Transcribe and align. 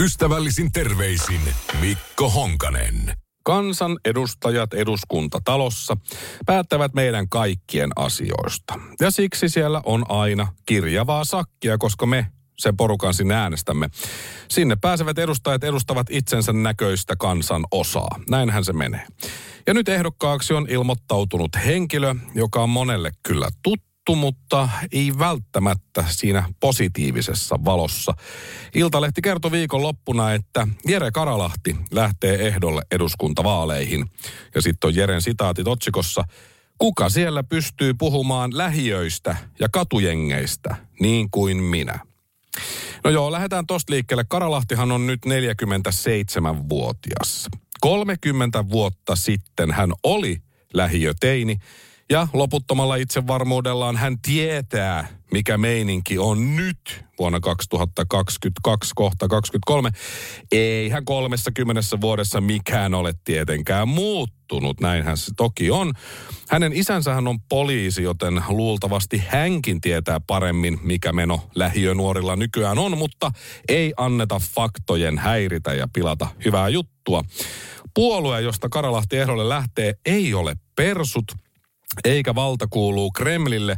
Ystävällisin 0.00 0.72
terveisin 0.72 1.40
Mikko 1.80 2.30
Honkanen. 2.30 3.12
Kansan 3.44 3.98
edustajat 4.04 4.74
eduskuntatalossa 4.74 5.96
päättävät 6.46 6.94
meidän 6.94 7.28
kaikkien 7.28 7.90
asioista. 7.96 8.74
Ja 9.00 9.10
siksi 9.10 9.48
siellä 9.48 9.82
on 9.84 10.04
aina 10.08 10.46
kirjavaa 10.66 11.24
sakkia, 11.24 11.78
koska 11.78 12.06
me 12.06 12.26
sen 12.58 12.76
porukan 12.76 13.14
sinne 13.14 13.34
äänestämme. 13.34 13.88
Sinne 14.48 14.76
pääsevät 14.76 15.18
edustajat 15.18 15.64
edustavat 15.64 16.06
itsensä 16.10 16.52
näköistä 16.52 17.16
kansan 17.16 17.64
osaa. 17.70 18.20
Näinhän 18.30 18.64
se 18.64 18.72
menee. 18.72 19.06
Ja 19.66 19.74
nyt 19.74 19.88
ehdokkaaksi 19.88 20.54
on 20.54 20.66
ilmoittautunut 20.70 21.50
henkilö, 21.66 22.14
joka 22.34 22.62
on 22.62 22.70
monelle 22.70 23.10
kyllä 23.22 23.48
tuttu 23.62 23.89
mutta 24.16 24.68
ei 24.92 25.12
välttämättä 25.18 26.04
siinä 26.08 26.48
positiivisessa 26.60 27.64
valossa. 27.64 28.14
Iltalehti 28.74 29.22
kertoi 29.22 29.50
viikon 29.50 29.82
loppuna, 29.82 30.32
että 30.32 30.68
Jere 30.88 31.10
Karalahti 31.10 31.76
lähtee 31.90 32.46
ehdolle 32.46 32.82
eduskuntavaaleihin. 32.90 34.10
Ja 34.54 34.62
sitten 34.62 34.88
on 34.88 34.94
Jeren 34.94 35.22
sitaatit 35.22 35.68
otsikossa. 35.68 36.24
Kuka 36.78 37.08
siellä 37.08 37.42
pystyy 37.42 37.94
puhumaan 37.94 38.58
lähiöistä 38.58 39.36
ja 39.60 39.68
katujengeistä 39.68 40.76
niin 41.00 41.30
kuin 41.30 41.56
minä? 41.56 41.98
No 43.04 43.10
joo, 43.10 43.32
lähdetään 43.32 43.66
tosta 43.66 43.92
liikkeelle. 43.92 44.24
Karalahtihan 44.28 44.92
on 44.92 45.06
nyt 45.06 45.20
47-vuotias. 45.26 47.48
30 47.80 48.68
vuotta 48.68 49.16
sitten 49.16 49.70
hän 49.70 49.92
oli 50.02 50.42
lähiöteini 50.74 51.56
ja 52.10 52.28
loputtomalla 52.32 52.96
itsevarmuudellaan 52.96 53.96
hän 53.96 54.20
tietää, 54.22 55.08
mikä 55.32 55.58
meininki 55.58 56.18
on 56.18 56.56
nyt 56.56 57.04
vuonna 57.18 57.40
2022 57.40 58.92
kohta 58.94 59.28
23. 59.28 59.90
Eihän 60.52 61.04
30 61.04 61.80
vuodessa 62.00 62.40
mikään 62.40 62.94
ole 62.94 63.14
tietenkään 63.24 63.88
muuttunut, 63.88 64.80
näinhän 64.80 65.16
se 65.16 65.32
toki 65.36 65.70
on. 65.70 65.92
Hänen 66.48 66.72
isänsähän 66.72 67.28
on 67.28 67.40
poliisi, 67.48 68.02
joten 68.02 68.42
luultavasti 68.48 69.22
hänkin 69.28 69.80
tietää 69.80 70.20
paremmin, 70.26 70.78
mikä 70.82 71.12
meno 71.12 71.40
lähiönuorilla 71.54 72.36
nykyään 72.36 72.78
on, 72.78 72.98
mutta 72.98 73.30
ei 73.68 73.92
anneta 73.96 74.40
faktojen 74.54 75.18
häiritä 75.18 75.74
ja 75.74 75.88
pilata 75.92 76.26
hyvää 76.44 76.68
juttua. 76.68 77.24
Puolue, 77.94 78.40
josta 78.40 78.68
Karalahti 78.68 79.16
ehdolle 79.16 79.48
lähtee, 79.48 79.94
ei 80.06 80.34
ole 80.34 80.56
persut, 80.76 81.24
eikä 82.04 82.34
valta 82.34 82.66
kuuluu 82.70 83.10
Kremlille, 83.10 83.76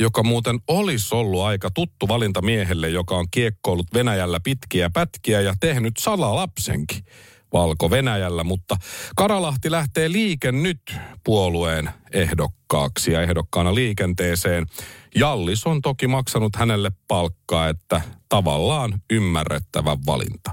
joka 0.00 0.22
muuten 0.22 0.58
olisi 0.68 1.14
ollut 1.14 1.42
aika 1.42 1.70
tuttu 1.70 2.08
valinta 2.08 2.42
miehelle, 2.42 2.88
joka 2.88 3.16
on 3.16 3.26
kiekkoillut 3.30 3.86
Venäjällä 3.94 4.40
pitkiä 4.40 4.90
pätkiä 4.90 5.40
ja 5.40 5.54
tehnyt 5.60 5.96
salalapsenkin 5.98 7.04
Valko-Venäjällä, 7.52 8.44
mutta 8.44 8.76
Karalahti 9.16 9.70
lähtee 9.70 10.12
liike 10.12 10.52
nyt 10.52 10.80
puolueen 11.24 11.90
ehdokkaaksi 12.12 13.12
ja 13.12 13.22
ehdokkaana 13.22 13.74
liikenteeseen. 13.74 14.66
Jallis 15.14 15.66
on 15.66 15.82
toki 15.82 16.06
maksanut 16.06 16.56
hänelle 16.56 16.92
palkkaa, 17.08 17.68
että 17.68 18.00
tavallaan 18.28 19.02
ymmärrettävä 19.10 19.96
valinta. 20.06 20.50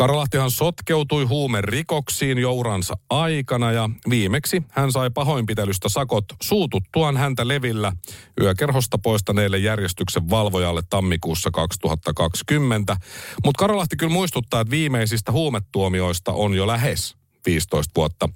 Karalahtihan 0.00 0.50
sotkeutui 0.50 1.24
huumerikoksiin 1.24 2.38
jouransa 2.38 2.94
aikana 3.10 3.72
ja 3.72 3.90
viimeksi 4.10 4.62
hän 4.70 4.92
sai 4.92 5.10
pahoinpitelystä 5.10 5.88
sakot 5.88 6.24
suututtuaan 6.42 7.16
häntä 7.16 7.48
levillä 7.48 7.92
yökerhosta 8.40 8.98
poistaneelle 8.98 9.58
järjestyksen 9.58 10.30
valvojalle 10.30 10.82
tammikuussa 10.90 11.50
2020. 11.50 12.96
Mutta 13.44 13.58
Karalahti 13.58 13.96
kyllä 13.96 14.12
muistuttaa, 14.12 14.60
että 14.60 14.70
viimeisistä 14.70 15.32
huumetuomioista 15.32 16.32
on 16.32 16.54
jo 16.54 16.66
lähes 16.66 17.16
15 17.46 17.92
vuotta. 17.96 18.28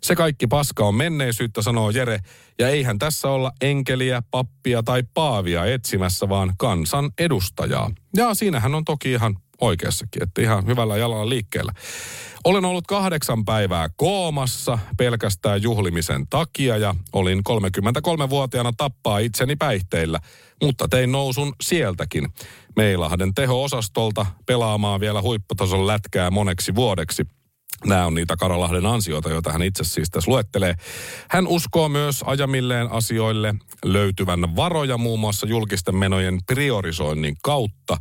Se 0.00 0.16
kaikki 0.16 0.46
paska 0.46 0.84
on 0.84 0.94
menneisyyttä, 0.94 1.62
sanoo 1.62 1.90
Jere, 1.90 2.20
ja 2.58 2.68
eihän 2.68 2.98
tässä 2.98 3.28
olla 3.28 3.52
enkeliä, 3.60 4.22
pappia 4.30 4.82
tai 4.82 5.02
paavia 5.14 5.66
etsimässä, 5.66 6.28
vaan 6.28 6.54
kansan 6.58 7.10
edustajaa. 7.18 7.90
Ja 8.16 8.34
siinähän 8.34 8.74
on 8.74 8.84
toki 8.84 9.12
ihan 9.12 9.36
oikeassakin, 9.60 10.22
että 10.22 10.42
ihan 10.42 10.66
hyvällä 10.66 10.96
jalalla 10.96 11.28
liikkeellä. 11.28 11.72
Olen 12.44 12.64
ollut 12.64 12.86
kahdeksan 12.86 13.44
päivää 13.44 13.88
koomassa 13.96 14.78
pelkästään 14.96 15.62
juhlimisen 15.62 16.26
takia 16.30 16.76
ja 16.76 16.94
olin 17.12 17.42
33-vuotiaana 17.48 18.72
tappaa 18.76 19.18
itseni 19.18 19.56
päihteillä, 19.56 20.20
mutta 20.62 20.88
tein 20.88 21.12
nousun 21.12 21.52
sieltäkin. 21.62 22.28
Meilahden 22.76 23.34
teho-osastolta 23.34 24.26
pelaamaan 24.46 25.00
vielä 25.00 25.22
huipputason 25.22 25.86
lätkää 25.86 26.30
moneksi 26.30 26.74
vuodeksi. 26.74 27.26
Nämä 27.86 28.06
on 28.06 28.14
niitä 28.14 28.36
Karalahden 28.36 28.86
ansioita, 28.86 29.30
joita 29.30 29.52
hän 29.52 29.62
itse 29.62 29.84
siis 29.84 30.10
tässä 30.10 30.30
luettelee. 30.30 30.74
Hän 31.30 31.46
uskoo 31.46 31.88
myös 31.88 32.24
ajamilleen 32.26 32.92
asioille 32.92 33.54
löytyvän 33.84 34.56
varoja 34.56 34.98
muun 34.98 35.20
muassa 35.20 35.46
julkisten 35.46 35.96
menojen 35.96 36.38
priorisoinnin 36.46 37.36
kautta. 37.42 37.96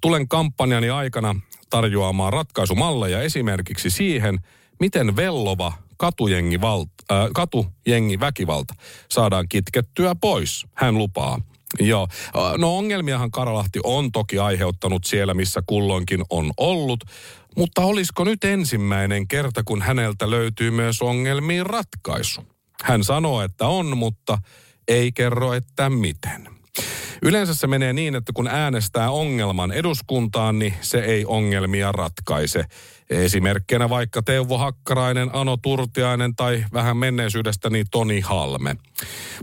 Tulen 0.00 0.28
kampanjani 0.28 0.90
aikana 0.90 1.34
tarjoamaan 1.70 2.32
ratkaisumalleja 2.32 3.22
esimerkiksi 3.22 3.90
siihen, 3.90 4.38
miten 4.80 5.16
vellova 5.16 5.72
katujengi, 5.96 6.60
valt, 6.60 6.90
äh, 7.12 7.28
katujengi 7.34 8.20
väkivalta 8.20 8.74
saadaan 9.10 9.48
kitkettyä 9.48 10.14
pois, 10.14 10.66
hän 10.74 10.98
lupaa. 10.98 11.40
Joo. 11.80 12.08
No 12.58 12.78
ongelmiahan 12.78 13.30
Karalahti 13.30 13.80
on 13.84 14.12
toki 14.12 14.38
aiheuttanut 14.38 15.04
siellä, 15.04 15.34
missä 15.34 15.62
kulloinkin 15.66 16.22
on 16.30 16.52
ollut, 16.56 17.04
mutta 17.56 17.82
olisiko 17.82 18.24
nyt 18.24 18.44
ensimmäinen 18.44 19.28
kerta, 19.28 19.62
kun 19.64 19.82
häneltä 19.82 20.30
löytyy 20.30 20.70
myös 20.70 21.02
ongelmiin 21.02 21.66
ratkaisu? 21.66 22.46
Hän 22.82 23.04
sanoo, 23.04 23.42
että 23.42 23.66
on, 23.66 23.98
mutta 23.98 24.38
ei 24.88 25.12
kerro, 25.12 25.52
että 25.52 25.90
miten. 25.90 26.48
Yleensä 27.22 27.54
se 27.54 27.66
menee 27.66 27.92
niin, 27.92 28.14
että 28.14 28.32
kun 28.32 28.48
äänestää 28.48 29.10
ongelman 29.10 29.72
eduskuntaan, 29.72 30.58
niin 30.58 30.74
se 30.80 30.98
ei 30.98 31.24
ongelmia 31.26 31.92
ratkaise. 31.92 32.64
Esimerkkinä 33.10 33.88
vaikka 33.88 34.22
Teuvo 34.22 34.58
Hakkarainen, 34.58 35.30
Ano 35.32 35.56
Turtiainen 35.56 36.36
tai 36.36 36.64
vähän 36.72 36.96
menneisyydestä 36.96 37.70
niin 37.70 37.86
Toni 37.90 38.20
Halme. 38.20 38.76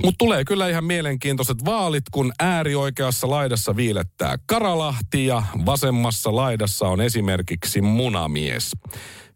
Mutta 0.03 0.18
tulee 0.18 0.46
kyllä 0.46 0.70
ihan 0.70 0.84
mielenkiintoiset 0.84 1.66
vaalit, 1.66 2.03
kun 2.12 2.34
äärioikeassa 2.40 3.30
laidassa 3.30 3.75
viilettää 3.75 4.38
Karalahti 4.46 5.25
ja 5.25 5.44
vasemmassa 5.66 6.36
laidassa 6.36 6.88
on 6.88 7.02
esimerkiksi 7.02 7.81
munamies. 7.81 8.72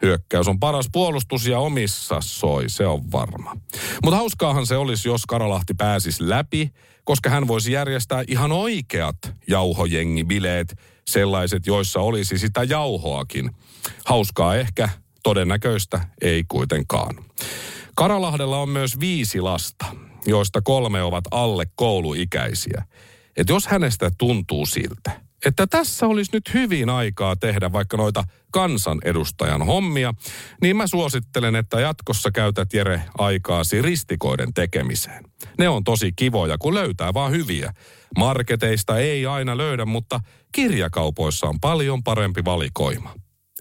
Hyökkäys 0.01 0.47
on 0.47 0.59
paras 0.59 0.85
puolustus 0.91 1.47
ja 1.47 1.59
omissa 1.59 2.17
soi, 2.21 2.69
se 2.69 2.87
on 2.87 3.11
varma. 3.11 3.57
Mutta 4.03 4.17
hauskaahan 4.17 4.67
se 4.67 4.77
olisi, 4.77 5.07
jos 5.07 5.25
Karalahti 5.25 5.73
pääsisi 5.73 6.29
läpi, 6.29 6.71
koska 7.03 7.29
hän 7.29 7.47
voisi 7.47 7.71
järjestää 7.71 8.23
ihan 8.27 8.51
oikeat 8.51 9.17
jauhojengibileet, 9.47 10.77
sellaiset, 11.07 11.67
joissa 11.67 11.99
olisi 11.99 12.37
sitä 12.37 12.63
jauhoakin. 12.63 13.51
Hauskaa 14.05 14.55
ehkä, 14.55 14.89
todennäköistä 15.23 16.07
ei 16.21 16.43
kuitenkaan. 16.47 17.15
Karalahdella 17.95 18.57
on 18.57 18.69
myös 18.69 18.99
viisi 18.99 19.41
lasta, 19.41 19.85
joista 20.25 20.61
kolme 20.61 21.03
ovat 21.03 21.23
alle 21.31 21.65
kouluikäisiä. 21.75 22.83
Et 23.37 23.49
jos 23.49 23.67
hänestä 23.67 24.11
tuntuu 24.17 24.65
siltä, 24.65 25.21
että 25.45 25.67
tässä 25.67 26.07
olisi 26.07 26.31
nyt 26.33 26.53
hyvin 26.53 26.89
aikaa 26.89 27.35
tehdä 27.35 27.71
vaikka 27.71 27.97
noita 27.97 28.23
kansanedustajan 28.51 29.65
hommia, 29.65 30.13
niin 30.61 30.77
mä 30.77 30.87
suosittelen, 30.87 31.55
että 31.55 31.79
jatkossa 31.79 32.31
käytät 32.31 32.73
Jere 32.73 33.01
aikaasi 33.17 33.81
ristikoiden 33.81 34.53
tekemiseen. 34.53 35.23
Ne 35.57 35.69
on 35.69 35.83
tosi 35.83 36.11
kivoja, 36.15 36.57
kun 36.57 36.73
löytää 36.73 37.13
vaan 37.13 37.31
hyviä. 37.31 37.73
Marketeista 38.17 38.97
ei 38.97 39.25
aina 39.25 39.57
löydä, 39.57 39.85
mutta 39.85 40.19
kirjakaupoissa 40.51 41.47
on 41.47 41.59
paljon 41.59 42.03
parempi 42.03 42.45
valikoima. 42.45 43.13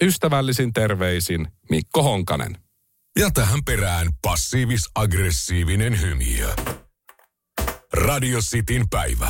Ystävällisin 0.02 0.72
terveisin 0.72 1.48
Mikko 1.70 2.02
Honkanen. 2.02 2.56
Ja 3.18 3.30
tähän 3.30 3.64
perään 3.64 4.08
passiivis-aggressiivinen 4.22 6.00
hymiö. 6.00 6.54
Radio 7.92 8.38
Cityn 8.40 8.88
päivä. 8.90 9.28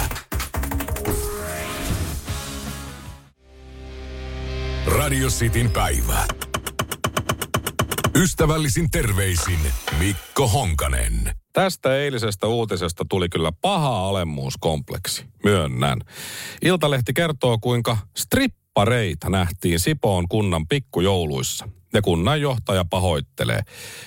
Radio 4.86 5.28
Cityn 5.28 5.70
päivä. 5.70 6.26
Ystävällisin 8.16 8.90
terveisin 8.90 9.58
Mikko 9.98 10.48
Honkanen. 10.48 11.34
Tästä 11.52 11.96
eilisestä 11.96 12.46
uutisesta 12.46 13.04
tuli 13.08 13.28
kyllä 13.28 13.52
paha 13.60 14.08
alemmuuskompleksi, 14.08 15.25
myönnän. 15.44 16.00
Iltalehti 16.62 17.12
kertoo, 17.12 17.58
kuinka 17.58 17.96
strippareita 18.16 19.31
nähtiin 19.31 19.81
Sipoon 19.81 20.28
kunnan 20.28 20.69
pikkujouluissa. 20.69 21.69
Ja 21.92 22.02
kunnanjohtaja 22.02 22.84
pahoittelee. 22.90 23.60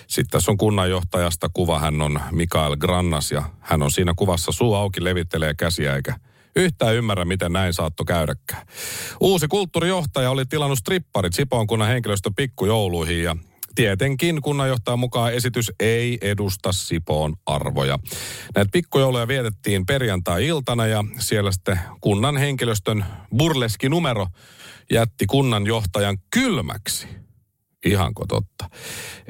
Sitten 0.08 0.32
tässä 0.32 0.52
on 0.52 0.58
kunnanjohtajasta 0.58 1.50
kuva, 1.54 1.80
hän 1.80 2.02
on 2.02 2.20
Mikael 2.32 2.76
Grannas 2.76 3.32
ja 3.32 3.44
hän 3.60 3.82
on 3.82 3.92
siinä 3.92 4.14
kuvassa 4.16 4.52
suu 4.52 4.74
auki, 4.74 5.04
levittelee 5.04 5.54
käsiä 5.54 5.96
eikä 5.96 6.16
yhtään 6.58 6.96
ymmärrä, 6.96 7.26
miten 7.26 7.54
näin 7.54 7.74
saatto 7.74 8.06
käydäkään. 8.06 8.68
Uusi 9.20 9.48
kulttuurijohtaja 9.48 10.30
oli 10.30 10.46
tilannut 10.46 10.80
stripparit 10.80 11.34
Sipoon 11.34 11.68
kunnan 11.68 11.88
henkilöstön 11.88 12.36
pikkujouluihin 12.36 13.24
ja 13.24 13.36
Tietenkin 13.78 14.42
kunnanjohtajan 14.42 15.00
mukaan 15.00 15.34
esitys 15.34 15.72
ei 15.80 16.18
edusta 16.22 16.72
Sipoon 16.72 17.36
arvoja. 17.46 18.00
Näitä 18.56 18.70
pikkujouluja 18.72 19.28
vietettiin 19.28 19.86
perjantai-iltana 19.86 20.88
ja 20.88 21.04
siellä 21.20 21.52
sitten 21.52 21.80
kunnan 22.02 22.38
henkilöstön 22.38 23.06
burleski 23.38 23.90
numero 23.90 24.28
jätti 24.92 25.26
kunnanjohtajan 25.26 26.18
kylmäksi. 26.34 27.08
Ihanko 27.86 28.26
totta? 28.26 28.70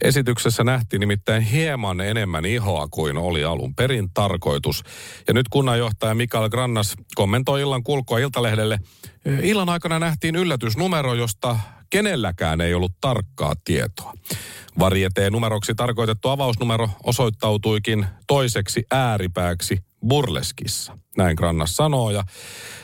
Esityksessä 0.01 0.63
nähtiin 0.63 0.99
nimittäin 0.99 1.41
hieman 1.43 2.01
enemmän 2.01 2.45
ihoa 2.45 2.87
kuin 2.91 3.17
oli 3.17 3.43
alun 3.43 3.75
perin 3.75 4.13
tarkoitus. 4.13 4.83
Ja 5.27 5.33
nyt 5.33 5.49
kunnanjohtaja 5.49 6.15
Mikael 6.15 6.49
Grannas 6.49 6.95
kommentoi 7.15 7.61
illan 7.61 7.83
kulkua 7.83 8.19
Iltalehdelle. 8.19 8.79
Illan 9.41 9.69
aikana 9.69 9.99
nähtiin 9.99 10.35
yllätysnumero, 10.35 11.13
josta 11.13 11.59
kenelläkään 11.89 12.61
ei 12.61 12.73
ollut 12.73 12.93
tarkkaa 13.01 13.53
tietoa. 13.65 14.13
Varieteen 14.79 15.31
numeroksi 15.31 15.75
tarkoitettu 15.75 16.29
avausnumero 16.29 16.89
osoittautuikin 17.03 18.05
toiseksi 18.27 18.83
ääripääksi 18.91 19.77
burleskissa. 20.07 20.97
Näin 21.17 21.35
Grannas 21.37 21.75
sanoo 21.75 22.11
ja 22.11 22.23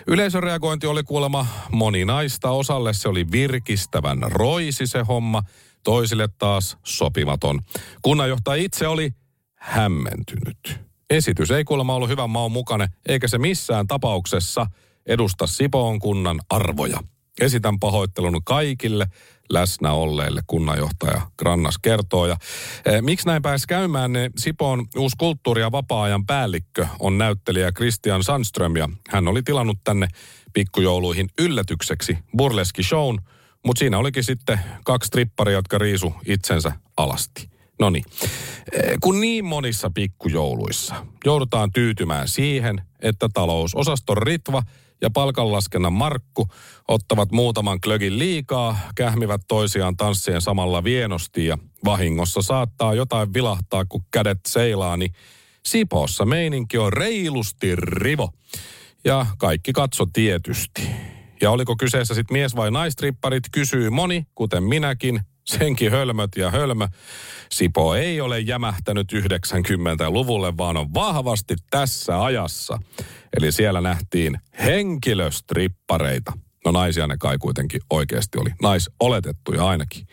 yleisön 0.08 0.44
reagointi 0.44 0.88
oli 0.88 1.04
kuulemma 1.04 1.48
moninaista. 1.72 2.52
Osalle 2.52 2.94
se 2.94 3.10
oli 3.10 3.32
virkistävän 3.32 4.20
roisi 4.22 4.88
se 4.88 5.02
homma, 5.02 5.44
toisille 5.84 6.30
taas 6.38 6.78
sopimaton. 6.84 7.62
Kunnanjohtaja 8.02 8.64
itse 8.64 8.88
oli 8.88 9.12
hämmentynyt. 9.56 10.80
Esitys 11.10 11.52
ei 11.52 11.64
kuulemma 11.64 11.96
ollut 11.96 12.10
hyvän 12.10 12.30
maun 12.30 12.52
mukana, 12.52 12.88
eikä 13.06 13.28
se 13.28 13.38
missään 13.38 13.88
tapauksessa 13.88 14.66
edusta 15.06 15.48
Sipoon 15.48 16.00
kunnan 16.00 16.40
arvoja. 16.50 17.00
Esitän 17.42 17.80
pahoittelun 17.80 18.44
kaikille 18.44 19.08
läsnä 19.50 19.92
olleille, 19.92 20.42
kunnanjohtaja 20.48 21.22
Grannas 21.38 21.78
kertoo. 21.82 22.26
Ja, 22.26 22.38
e, 22.86 23.02
miksi 23.02 23.28
näin 23.28 23.42
pääsi 23.42 23.68
käymään, 23.68 24.14
niin 24.14 24.32
Sipoon 24.38 24.88
uusi 24.98 25.16
kulttuuri- 25.20 25.62
ja 25.62 25.72
vapaa-ajan 25.72 26.26
päällikkö 26.26 26.88
on 27.00 27.18
näyttelijä 27.18 27.72
Christian 27.72 28.24
Sandström 28.24 28.76
ja 28.76 28.90
hän 29.10 29.28
oli 29.28 29.44
tilannut 29.44 29.78
tänne 29.84 30.08
pikkujouluihin 30.54 31.30
yllätykseksi 31.40 32.18
burleski 32.38 32.84
shown, 32.84 33.20
mutta 33.66 33.80
siinä 33.80 33.98
olikin 33.98 34.24
sitten 34.24 34.60
kaksi 34.86 35.12
tripparia, 35.12 35.54
jotka 35.58 35.78
riisu 35.78 36.14
itsensä 36.26 36.72
alasti. 36.98 37.50
No 37.80 37.90
niin. 37.90 38.06
Kun 39.02 39.22
niin 39.22 39.46
monissa 39.46 39.92
pikkujouluissa 39.94 41.06
joudutaan 41.26 41.72
tyytymään 41.72 42.28
siihen, 42.28 42.82
että 43.00 43.30
talousosaston 43.34 44.18
Ritva– 44.18 44.64
ja 45.04 45.10
palkanlaskennan 45.10 45.94
Markku 45.94 46.48
ottavat 46.88 47.32
muutaman 47.32 47.82
klögin 47.82 48.20
liikaa, 48.20 48.80
kähmivät 48.96 49.42
toisiaan 49.48 49.98
tanssien 49.98 50.42
samalla 50.42 50.84
vienosti 50.84 51.46
ja 51.46 51.58
vahingossa 51.86 52.42
saattaa 52.42 52.94
jotain 52.94 53.34
vilahtaa, 53.34 53.86
kun 53.86 54.06
kädet 54.12 54.40
seilaa, 54.48 54.98
niin 54.98 55.14
Sipoossa 55.66 56.26
meininki 56.26 56.78
on 56.78 56.94
reilusti 56.94 57.76
rivo. 57.76 58.30
Ja 59.06 59.26
kaikki 59.38 59.74
katso 59.74 60.06
tietysti. 60.14 60.88
Ja 61.42 61.52
oliko 61.52 61.76
kyseessä 61.76 62.14
sitten 62.14 62.38
mies 62.38 62.56
vai 62.56 62.72
naistripparit, 62.72 63.44
kysyy 63.52 63.90
moni, 63.90 64.28
kuten 64.36 64.64
minäkin, 64.64 65.22
senkin 65.46 65.92
hölmöt 65.92 66.32
ja 66.36 66.52
hölmö. 66.52 66.88
Sipo 67.52 67.96
ei 67.96 68.22
ole 68.22 68.40
jämähtänyt 68.40 69.14
90-luvulle, 69.14 70.58
vaan 70.58 70.78
on 70.78 70.94
vahvasti 70.94 71.56
tässä 71.70 72.24
ajassa. 72.24 72.80
Eli 73.38 73.52
siellä 73.52 73.82
nähtiin 73.82 74.40
henkilöstrippareita. 74.64 76.34
No 76.66 76.72
naisia 76.72 77.08
ne 77.08 77.18
kai 77.20 77.38
kuitenkin 77.38 77.82
oikeasti 77.90 78.38
oli. 78.38 78.50
Naisoletettuja 78.62 79.66
ainakin. 79.66 80.08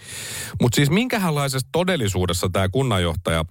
Mutta 0.60 0.76
siis 0.76 0.90
minkälaisessa 0.90 1.68
todellisuudessa 1.72 2.48
tämä 2.52 2.68
kunnanjohtaja 2.68 3.44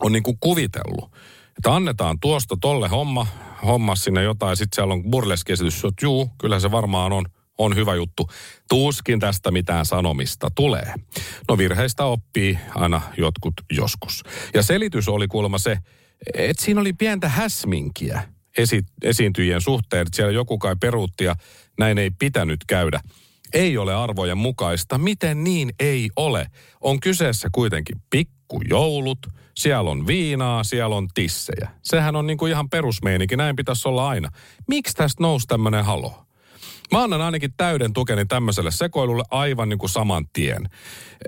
on 0.00 0.12
niinku 0.12 0.36
kuvitellut? 0.40 1.12
Että 1.58 1.74
annetaan 1.74 2.20
tuosta 2.20 2.56
tolle 2.60 2.88
homma, 2.88 3.26
homma 3.66 3.96
sinne 3.96 4.22
jotain, 4.22 4.56
sitten 4.56 4.76
siellä 4.76 4.94
on 4.94 5.10
burleskiesitys, 5.10 5.84
että 5.84 6.06
juu, 6.06 6.30
kyllä 6.38 6.60
se 6.60 6.70
varmaan 6.70 7.12
on 7.12 7.24
on 7.58 7.76
hyvä 7.76 7.94
juttu. 7.94 8.30
Tuuskin 8.68 9.20
tästä 9.20 9.50
mitään 9.50 9.86
sanomista 9.86 10.48
tulee. 10.54 10.94
No 11.48 11.58
virheistä 11.58 12.04
oppii 12.04 12.58
aina 12.74 13.02
jotkut 13.18 13.54
joskus. 13.72 14.22
Ja 14.54 14.62
selitys 14.62 15.08
oli 15.08 15.28
kuulemma 15.28 15.58
se, 15.58 15.78
että 16.34 16.64
siinä 16.64 16.80
oli 16.80 16.92
pientä 16.92 17.28
häsminkiä 17.28 18.22
esi- 18.58 18.84
esiintyjien 19.02 19.60
suhteen. 19.60 20.02
Että 20.02 20.16
siellä 20.16 20.32
joku 20.32 20.58
kai 20.58 20.76
peruutti 20.80 21.24
ja 21.24 21.36
näin 21.78 21.98
ei 21.98 22.10
pitänyt 22.10 22.60
käydä. 22.66 23.00
Ei 23.52 23.78
ole 23.78 23.94
arvojen 23.94 24.38
mukaista. 24.38 24.98
Miten 24.98 25.44
niin 25.44 25.70
ei 25.80 26.10
ole? 26.16 26.46
On 26.80 27.00
kyseessä 27.00 27.48
kuitenkin 27.52 27.96
pikkujoulut. 28.10 29.18
Siellä 29.56 29.90
on 29.90 30.06
viinaa, 30.06 30.64
siellä 30.64 30.96
on 30.96 31.08
tissejä. 31.14 31.68
Sehän 31.82 32.16
on 32.16 32.26
niin 32.26 32.38
kuin 32.38 32.52
ihan 32.52 32.70
perusmeinikin, 32.70 33.38
näin 33.38 33.56
pitäisi 33.56 33.88
olla 33.88 34.08
aina. 34.08 34.28
Miksi 34.68 34.96
tästä 34.96 35.22
nousi 35.22 35.46
tämmöinen 35.46 35.84
halo? 35.84 36.25
Mä 36.92 37.02
annan 37.02 37.22
ainakin 37.22 37.54
täyden 37.56 37.92
tukeni 37.92 38.24
tämmöiselle 38.26 38.70
sekoilulle 38.70 39.22
aivan 39.30 39.68
niin 39.68 39.78
kuin 39.78 39.90
saman 39.90 40.24
tien. 40.32 40.68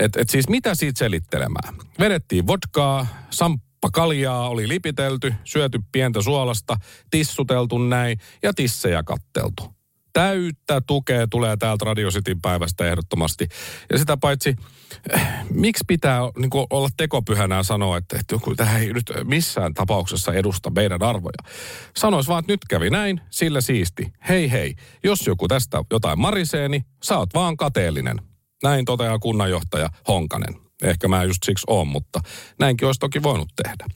Et, 0.01 0.17
et 0.17 0.31
siis 0.31 0.49
mitä 0.49 0.75
siitä 0.75 0.99
selittelemään? 0.99 1.75
Vedettiin 1.99 2.47
vodkaa, 2.47 3.07
samppa 3.31 3.89
kaljaa 3.93 4.49
oli 4.49 4.69
lipitelty, 4.69 5.35
syöty 5.45 5.79
pientä 5.93 6.23
suolasta, 6.23 6.77
tissuteltu 7.11 7.79
näin 7.79 8.19
ja 8.43 8.55
tissejä 8.55 9.03
katteltu 9.03 9.78
täyttä 10.19 10.81
tukea 10.87 11.27
tulee 11.27 11.57
täältä 11.57 11.85
Radio 11.85 12.11
Cityn 12.11 12.41
päivästä 12.41 12.85
ehdottomasti. 12.85 13.49
Ja 13.93 13.99
sitä 13.99 14.17
paitsi, 14.17 14.57
äh, 15.15 15.45
miksi 15.51 15.85
pitää 15.87 16.21
niin 16.39 16.51
kuin, 16.51 16.67
olla 16.71 16.89
tekopyhänä 16.97 17.57
ja 17.57 17.63
sanoa, 17.63 17.97
että, 17.97 18.17
että 18.21 18.35
joku, 18.35 18.55
tämä 18.55 18.79
ei 18.79 18.93
nyt 18.93 19.13
missään 19.25 19.75
tapauksessa 19.75 20.33
edusta 20.33 20.71
meidän 20.71 21.03
arvoja. 21.03 21.55
Sanois 21.97 22.29
vaan, 22.29 22.39
että 22.39 22.53
nyt 22.53 22.61
kävi 22.69 22.91
näin, 22.91 23.21
sillä 23.31 23.61
siisti. 23.61 24.13
Hei 24.29 24.51
hei, 24.51 24.75
jos 25.05 25.27
joku 25.27 25.49
tästä 25.49 25.85
jotain 25.91 26.21
marisee, 26.21 26.69
niin 26.69 26.85
sä 27.05 27.19
oot 27.19 27.35
vaan 27.35 27.57
kateellinen. 27.57 28.17
Näin 28.63 28.85
toteaa 28.85 29.19
kunnanjohtaja 29.19 29.89
Honkanen. 30.09 30.55
Ehkä 30.83 31.09
mä 31.09 31.25
just 31.25 31.43
siksi 31.45 31.65
oon, 31.69 31.89
mutta 31.89 32.21
näinkin 32.59 32.87
olisi 32.87 33.01
toki 33.01 33.23
voinut 33.23 33.49
tehdä. 33.63 33.87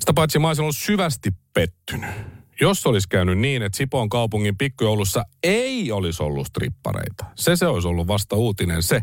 Sitä 0.00 0.12
paitsi 0.12 0.38
mä 0.38 0.48
olisin 0.48 0.62
ollut 0.62 0.76
syvästi 0.76 1.30
pettynyt 1.54 2.33
jos 2.60 2.86
olisi 2.86 3.08
käynyt 3.08 3.38
niin, 3.38 3.62
että 3.62 3.76
Sipoon 3.76 4.08
kaupungin 4.08 4.58
pikkujoulussa 4.58 5.24
ei 5.42 5.92
olisi 5.92 6.22
ollut 6.22 6.46
strippareita, 6.46 7.24
se 7.34 7.56
se 7.56 7.66
olisi 7.66 7.88
ollut 7.88 8.06
vasta 8.06 8.36
uutinen 8.36 8.82
se. 8.82 9.00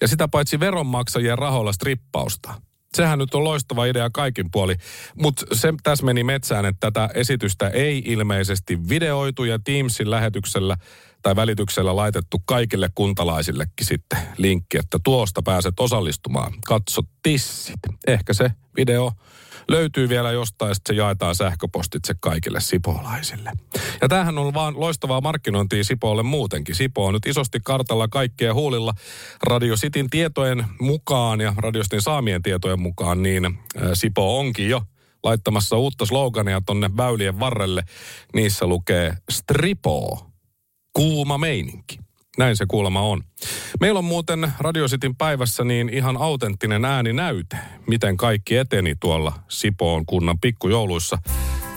Ja 0.00 0.08
sitä 0.08 0.28
paitsi 0.28 0.60
veronmaksajien 0.60 1.38
rahoilla 1.38 1.72
strippausta. 1.72 2.54
Sehän 2.94 3.18
nyt 3.18 3.34
on 3.34 3.44
loistava 3.44 3.84
idea 3.84 4.10
kaikin 4.10 4.50
puoli, 4.50 4.76
mutta 5.18 5.46
se 5.52 5.74
tässä 5.82 6.04
meni 6.04 6.24
metsään, 6.24 6.64
että 6.64 6.90
tätä 6.90 7.08
esitystä 7.14 7.68
ei 7.68 8.02
ilmeisesti 8.06 8.88
videoitu 8.88 9.44
ja 9.44 9.58
Teamsin 9.58 10.10
lähetyksellä 10.10 10.76
tai 11.22 11.36
välityksellä 11.36 11.96
laitettu 11.96 12.42
kaikille 12.44 12.88
kuntalaisillekin 12.94 13.86
sitten 13.86 14.18
linkki, 14.36 14.78
että 14.78 14.98
tuosta 15.04 15.42
pääset 15.42 15.80
osallistumaan. 15.80 16.52
Katso 16.66 17.02
tissit. 17.22 17.80
Ehkä 18.06 18.32
se 18.32 18.50
video 18.76 19.12
löytyy 19.68 20.08
vielä 20.08 20.32
jostain, 20.32 20.72
että 20.72 20.92
se 20.92 20.94
jaetaan 20.94 21.34
sähköpostitse 21.34 22.14
kaikille 22.20 22.60
sipolaisille. 22.60 23.52
Ja 24.00 24.08
tämähän 24.08 24.38
on 24.38 24.54
vaan 24.54 24.80
loistavaa 24.80 25.20
markkinointia 25.20 25.84
Sipoolle 25.84 26.22
muutenkin. 26.22 26.74
Sipo 26.74 27.06
on 27.06 27.14
nyt 27.14 27.26
isosti 27.26 27.60
kartalla 27.64 28.08
kaikkea 28.08 28.54
huulilla. 28.54 28.94
Radio 29.42 29.74
Cityn 29.76 30.10
tietojen 30.10 30.64
mukaan 30.80 31.40
ja 31.40 31.54
Radiostin 31.56 32.02
saamien 32.02 32.42
tietojen 32.42 32.80
mukaan, 32.80 33.22
niin 33.22 33.58
Sipo 33.94 34.38
onkin 34.38 34.68
jo 34.68 34.82
laittamassa 35.24 35.76
uutta 35.76 36.06
slogania 36.06 36.62
tonne 36.66 36.90
väylien 36.96 37.40
varrelle. 37.40 37.82
Niissä 38.34 38.66
lukee 38.66 39.16
Stripo, 39.30 40.26
kuuma 40.92 41.38
meininki. 41.38 41.98
Näin 42.38 42.56
se 42.56 42.66
kuulemma 42.68 43.00
on. 43.00 43.22
Meillä 43.80 43.98
on 43.98 44.04
muuten 44.04 44.52
Radiositin 44.58 45.16
päivässä 45.16 45.64
niin 45.64 45.88
ihan 45.88 46.16
autenttinen 46.16 46.84
ääninäyte, 46.84 47.56
miten 47.86 48.16
kaikki 48.16 48.56
eteni 48.56 48.94
tuolla 49.00 49.32
Sipoon 49.48 50.06
kunnan 50.06 50.38
pikkujouluissa. 50.40 51.18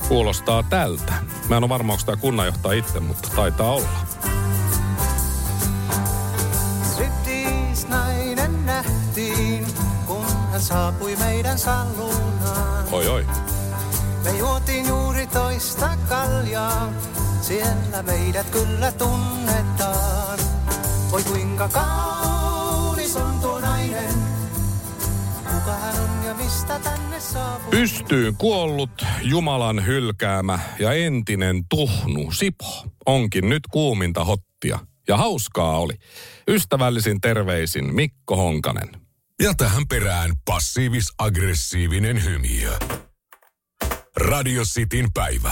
Kuulostaa 0.08 0.64
tältä. 0.64 1.14
Mä 1.50 1.58
en 1.58 1.64
ole 1.64 1.70
varma, 1.70 1.94
onko 1.94 2.06
tämä 2.06 2.18
kunnanjohtaja 2.18 2.80
itse, 2.80 3.00
mutta 3.00 3.30
taitaa 3.36 3.72
olla. 3.72 3.90
nainen 7.90 8.66
nähtiin, 8.66 9.66
kun 10.06 10.26
hän 10.52 10.62
saapui 10.62 11.16
meidän 11.16 11.60
salunaan. 11.60 12.86
Oi 12.92 13.08
oi. 13.08 13.26
Me 14.24 14.38
juotiin 14.38 14.88
juuri 14.88 15.28
toista 15.28 15.98
kaljaa, 16.10 16.90
siellä 17.48 18.04
meidät 18.04 18.50
kyllä 18.50 18.92
tunnetaan. 18.92 20.40
Oi 21.12 21.24
kuinka 21.24 21.68
kaunis 21.68 23.16
on 23.16 23.40
tuo 23.42 23.60
nainen, 23.60 24.14
kuka 25.54 25.72
hän 25.72 25.96
on 26.00 26.26
ja 26.26 26.34
mistä 26.34 26.80
tänne 26.80 27.20
saapui. 27.20 27.70
Pystyyn 27.72 28.36
kuollut, 28.36 29.06
Jumalan 29.22 29.86
hylkäämä 29.86 30.60
ja 30.80 30.94
entinen 30.94 31.64
tuhnu 31.70 32.32
Sipo 32.32 32.86
onkin 33.06 33.50
nyt 33.50 33.64
kuuminta 33.72 34.26
hottia. 34.26 34.80
Ja 35.08 35.18
hauskaa 35.18 35.80
oli. 35.80 35.94
Ystävällisin 36.48 37.22
terveisin 37.22 37.96
Mikko 37.96 38.36
Honkanen. 38.36 38.90
Ja 39.42 39.54
tähän 39.54 39.88
perään 39.88 40.32
passiivis-aggressiivinen 40.46 42.24
hymiö. 42.24 42.72
Radio 44.18 44.64
Cityn 44.64 45.08
päivä. 45.14 45.52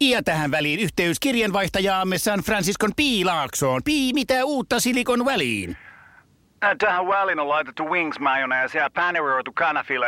Ja 0.00 0.22
tähän 0.22 0.50
väliin 0.50 0.80
yhteys 0.80 1.20
kirjanvaihtajaamme 1.20 2.18
San 2.18 2.40
Franciscon 2.40 2.90
Piilaaksoon. 2.96 3.82
Pii, 3.84 4.12
mitä 4.12 4.44
uutta 4.44 4.80
Silikon 4.80 5.24
väliin? 5.24 5.76
Äh, 6.64 6.76
Tähän 6.78 7.08
väliin 7.08 7.38
on 7.40 7.48
laitettu 7.48 7.84
wings 7.84 8.18
mayonnaise 8.18 8.78
ja 8.78 8.90
paneroitu 8.94 9.52
kanafila. 9.52 10.06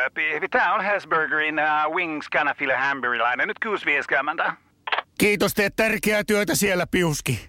Tämä 0.50 0.75
on 0.75 0.85
Hesburgerin 0.85 1.57
uh, 1.59 1.95
wings 1.95 2.28
kanafila 2.28 2.76
hamburilainen. 2.76 3.49
Nyt 3.49 3.57
6.50. 4.47 4.52
Kiitos, 5.18 5.54
teet 5.54 5.76
tärkeää 5.76 6.25
työtä 6.25 6.54
siellä, 6.54 6.87
Piuski. 6.90 7.49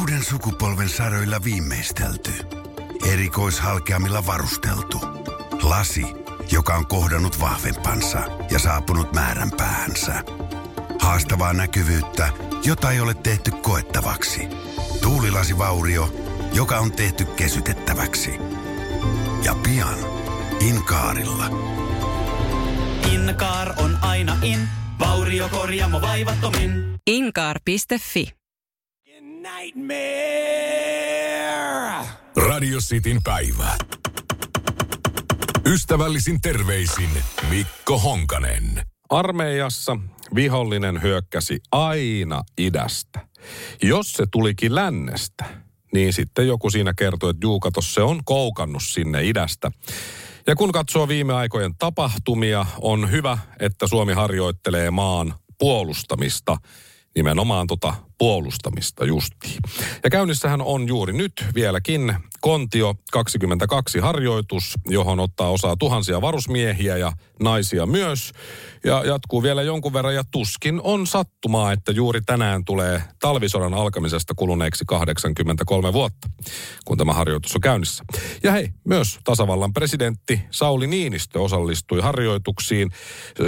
Uuden 0.00 0.22
sukupolven 0.22 0.88
saroilla 0.88 1.44
viimeistelty. 1.44 2.30
Erikoishalkeamilla 3.12 4.26
varusteltu. 4.26 5.00
Lasi, 5.62 6.06
joka 6.52 6.74
on 6.74 6.86
kohdannut 6.86 7.40
vahvempansa 7.40 8.18
ja 8.50 8.58
saapunut 8.58 9.12
määränpäähänsä. 9.12 10.24
Haastavaa 11.00 11.52
näkyvyyttä, 11.52 12.28
jota 12.64 12.90
ei 12.90 13.00
ole 13.00 13.14
tehty 13.14 13.50
koettavaksi. 13.50 14.48
Tuulilasivaurio, 15.02 16.14
joka 16.52 16.78
on 16.78 16.92
tehty 16.92 17.24
kesytettäväksi. 17.24 18.30
Ja 19.44 19.54
pian 19.54 19.98
Inkaarilla. 20.60 21.44
Inkaar 23.12 23.74
on 23.76 23.98
aina 24.02 24.36
in, 24.42 24.68
vauriokorjaamo 24.98 26.00
vaivattomin. 26.00 26.94
Inkaar.fi. 27.06 28.34
Radio 32.36 32.78
Cityn 32.78 33.22
päivä. 33.22 33.76
Ystävällisin 35.66 36.40
terveisin 36.40 37.10
Mikko 37.50 37.98
Honkanen. 37.98 38.82
Armeijassa 39.08 39.96
vihollinen 40.34 41.02
hyökkäsi 41.02 41.60
aina 41.72 42.42
idästä. 42.58 43.26
Jos 43.82 44.12
se 44.12 44.24
tulikin 44.32 44.74
lännestä, 44.74 45.44
niin 45.92 46.12
sitten 46.12 46.46
joku 46.46 46.70
siinä 46.70 46.94
kertoi, 46.98 47.30
että 47.30 47.46
juu, 47.46 47.60
kato, 47.60 47.82
se 47.82 48.02
on 48.02 48.24
koukannut 48.24 48.82
sinne 48.82 49.24
idästä. 49.24 49.70
Ja 50.46 50.56
kun 50.56 50.72
katsoo 50.72 51.08
viime 51.08 51.34
aikojen 51.34 51.74
tapahtumia, 51.78 52.66
on 52.80 53.10
hyvä, 53.10 53.38
että 53.60 53.86
Suomi 53.86 54.12
harjoittelee 54.12 54.90
maan 54.90 55.34
puolustamista, 55.58 56.56
nimenomaan 57.14 57.66
tota 57.66 57.94
puolustamista 58.18 59.04
justiin. 59.04 59.58
Ja 60.04 60.10
käynnissähän 60.10 60.62
on 60.62 60.88
juuri 60.88 61.12
nyt 61.12 61.32
vieläkin 61.54 62.14
Kontio 62.40 62.94
22 63.12 63.98
harjoitus, 63.98 64.74
johon 64.86 65.20
ottaa 65.20 65.50
osaa 65.50 65.76
tuhansia 65.76 66.20
varusmiehiä 66.20 66.96
ja 66.96 67.12
naisia 67.42 67.86
myös. 67.86 68.32
Ja 68.84 69.04
jatkuu 69.04 69.42
vielä 69.42 69.62
jonkun 69.62 69.92
verran 69.92 70.14
ja 70.14 70.24
tuskin 70.30 70.80
on 70.84 71.06
sattumaa, 71.06 71.72
että 71.72 71.92
juuri 71.92 72.20
tänään 72.20 72.64
tulee 72.64 73.02
talvisodan 73.20 73.74
alkamisesta 73.74 74.34
kuluneeksi 74.36 74.84
83 74.84 75.92
vuotta, 75.92 76.28
kun 76.84 76.98
tämä 76.98 77.12
harjoitus 77.12 77.54
on 77.54 77.60
käynnissä. 77.60 78.04
Ja 78.42 78.52
hei, 78.52 78.68
myös 78.84 79.18
tasavallan 79.24 79.72
presidentti 79.72 80.40
Sauli 80.50 80.86
Niinistö 80.86 81.40
osallistui 81.40 82.00
harjoituksiin. 82.00 82.90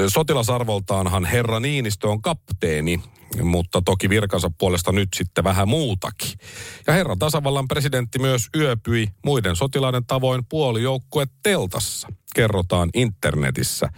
Sotilasarvoltaanhan 0.08 1.25
herra 1.25 1.61
Niinistö 1.61 2.08
on 2.08 2.23
kapteeni, 2.23 3.00
mutta 3.42 3.83
toki 3.83 4.09
virkansa 4.09 4.50
puolesta 4.59 4.92
nyt 4.92 5.09
sitten 5.16 5.45
vähän 5.45 5.68
muutakin. 5.68 6.30
Ja 6.87 6.92
herra 6.92 7.16
tasavallan 7.18 7.68
presidentti 7.68 8.18
myös 8.18 8.47
yöpyi 8.56 9.09
muiden 9.25 9.56
sotilaiden 9.56 10.06
tavoin 10.06 10.42
puolijoukkue 10.49 11.26
teltassa, 11.42 12.09
kerrotaan 12.35 12.90
internetissä. 12.95 13.88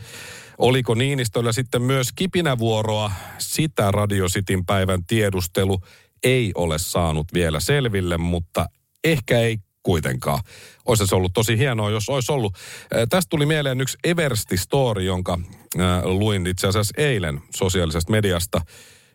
Oliko 0.59 0.95
Niinistöllä 0.95 1.53
sitten 1.53 1.83
myös 1.83 2.13
kipinävuoroa? 2.13 3.13
Sitä 3.39 3.91
Radio 3.91 4.27
Cityn 4.27 4.67
päivän 4.67 5.05
tiedustelu 5.05 5.79
ei 6.23 6.53
ole 6.55 6.79
saanut 6.79 7.27
vielä 7.35 7.61
selville, 7.61 8.19
mutta 8.19 8.67
ehkä 9.05 9.39
ei 9.39 9.59
kuitenkaan. 9.83 10.41
Olisi 10.87 11.07
se 11.07 11.15
ollut 11.15 11.33
tosi 11.35 11.59
hienoa, 11.59 11.91
jos 11.91 12.09
olisi 12.09 12.33
ollut. 12.33 12.55
Äh, 12.55 13.07
Tästä 13.09 13.31
tuli 13.31 13.47
mieleen 13.47 13.81
yksi 13.81 13.99
Eversti-story, 14.05 15.03
jonka 15.03 15.39
äh, 15.81 16.05
luin 16.05 16.47
itse 16.47 16.67
asiassa 16.67 17.03
eilen 17.03 17.41
sosiaalisesta 17.57 18.13
mediasta. 18.13 18.61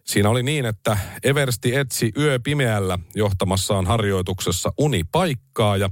Siinä 0.04 0.30
oli 0.30 0.44
niin, 0.44 0.66
että 0.66 0.98
Eversti 1.24 1.76
etsi 1.76 2.12
yö 2.18 2.40
pimeällä 2.44 3.00
johtamassaan 3.16 3.86
harjoituksessa 3.86 4.72
unipaikkaa 4.78 5.78
ja 5.78 5.90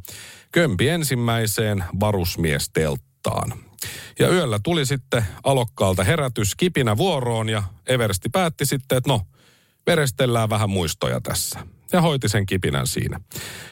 kömpi 0.51 0.89
ensimmäiseen 0.89 1.83
varusmiestelttaan. 1.99 3.53
Ja 4.19 4.29
yöllä 4.29 4.59
tuli 4.63 4.85
sitten 4.85 5.25
alokkaalta 5.43 6.03
herätys 6.03 6.55
kipinä 6.55 6.97
vuoroon 6.97 7.49
ja 7.49 7.63
Eversti 7.87 8.29
päätti 8.29 8.65
sitten, 8.65 8.97
että 8.97 9.09
no, 9.09 9.21
verestellään 9.87 10.49
vähän 10.49 10.69
muistoja 10.69 11.21
tässä. 11.21 11.59
Ja 11.93 12.01
hoiti 12.01 12.29
sen 12.29 12.45
kipinän 12.45 12.87
siinä. 12.87 13.19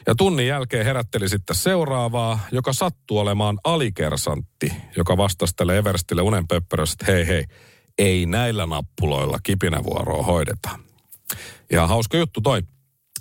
Ja 0.06 0.14
tunnin 0.14 0.46
jälkeen 0.46 0.84
herätteli 0.84 1.28
sitten 1.28 1.56
seuraavaa, 1.56 2.40
joka 2.52 2.72
sattuu 2.72 3.18
olemaan 3.18 3.58
alikersantti, 3.64 4.72
joka 4.96 5.16
vastasi 5.16 5.52
tälle 5.56 5.78
Everstille 5.78 6.22
unenpöppörössä, 6.22 6.96
että 7.00 7.12
hei 7.12 7.26
hei, 7.26 7.44
ei 8.00 8.26
näillä 8.26 8.66
nappuloilla 8.66 9.38
kipinävuoroa 9.42 10.22
hoideta. 10.22 10.70
Ja 11.72 11.86
hauska 11.86 12.16
juttu 12.16 12.40
toi. 12.40 12.62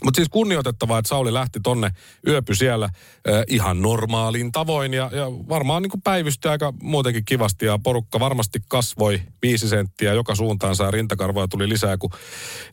Mutta 0.03 0.17
siis 0.17 0.29
kunnioitettavaa, 0.29 0.99
että 0.99 1.09
Sauli 1.09 1.33
lähti 1.33 1.59
tonne, 1.63 1.91
yöpy 2.27 2.55
siellä 2.55 2.85
äh, 2.85 3.43
ihan 3.47 3.81
normaalin 3.81 4.51
tavoin 4.51 4.93
ja, 4.93 5.09
ja 5.13 5.25
varmaan 5.25 5.83
niin 5.83 6.01
päivystyi 6.03 6.51
aika 6.51 6.73
muutenkin 6.81 7.25
kivasti 7.25 7.65
ja 7.65 7.79
porukka 7.83 8.19
varmasti 8.19 8.59
kasvoi 8.67 9.21
viisi 9.41 9.69
senttiä 9.69 10.13
joka 10.13 10.35
suuntaansa 10.35 10.83
ja 10.83 10.91
rintakarvoja 10.91 11.47
tuli 11.47 11.69
lisää, 11.69 11.97
kun 11.97 12.09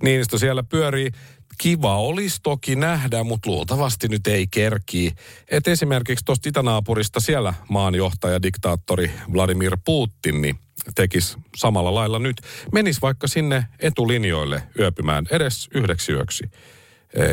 Niinistö 0.03 0.39
siellä 0.39 0.63
pyörii. 0.63 1.11
Kiva 1.59 1.97
olisi 1.97 2.41
toki 2.43 2.77
nähdä, 2.77 3.25
mutta 3.25 3.51
luultavasti 3.51 4.09
nyt 4.09 4.27
ei 4.27 4.47
kerkii. 4.47 5.13
Et 5.51 5.69
esimerkiksi 5.69 6.25
tuosta 6.25 6.49
itänaapurista 6.49 7.21
siellä 7.21 7.55
maanjohtaja, 7.69 8.43
diktaattori 8.43 9.11
Vladimir 9.33 9.77
Putin, 9.85 10.43
niin 10.43 10.59
tekisi 10.95 11.39
samalla 11.57 11.95
lailla 11.95 12.19
nyt. 12.19 12.37
Menis 12.73 13.03
vaikka 13.03 13.29
sinne 13.29 13.67
etulinjoille 13.79 14.63
yöpymään 14.79 15.27
edes 15.31 15.69
yhdeksi 15.75 16.13
yöksi. 16.13 16.45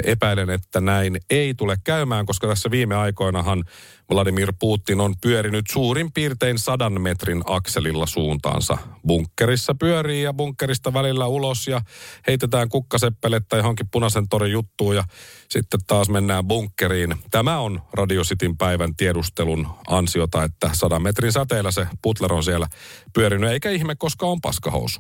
Epäilen, 0.04 0.50
että 0.50 0.82
näin 0.82 1.18
ei 1.30 1.54
tule 1.54 1.78
käymään, 1.84 2.26
koska 2.26 2.48
tässä 2.48 2.72
viime 2.72 2.96
aikoinahan 2.96 3.64
Vladimir 4.12 4.54
Putin 4.60 5.02
on 5.02 5.14
pyörinyt 5.22 5.66
suurin 5.72 6.12
piirtein 6.12 6.60
sadan 6.60 7.02
metrin 7.02 7.42
akselilla 7.46 8.06
suuntaansa. 8.06 8.78
Bunkkerissa 9.08 9.76
pyörii 9.76 10.24
ja 10.24 10.34
bunkkerista 10.34 10.94
välillä 10.94 11.28
ulos 11.28 11.68
ja 11.68 11.82
heitetään 12.28 12.70
kukkaseppelettä 12.70 13.58
johonkin 13.58 13.90
punaisen 13.92 14.30
torin 14.30 14.52
juttuun 14.52 14.96
ja 14.96 15.04
sitten 15.50 15.80
taas 15.88 16.10
mennään 16.10 16.46
bunkkeriin. 16.46 17.16
Tämä 17.32 17.60
on 17.60 17.82
Radio 17.94 18.24
Cityn 18.24 18.58
päivän 18.58 18.96
tiedustelun 18.96 19.68
ansiota, 19.88 20.44
että 20.44 20.70
sadan 20.74 21.02
metrin 21.02 21.32
säteellä 21.32 21.72
se 21.72 21.88
Putler 22.02 22.34
on 22.34 22.44
siellä 22.44 22.68
pyörinyt, 23.14 23.50
eikä 23.50 23.70
ihme, 23.70 23.96
koska 23.96 24.26
on 24.26 24.42
paskahousu. 24.42 25.00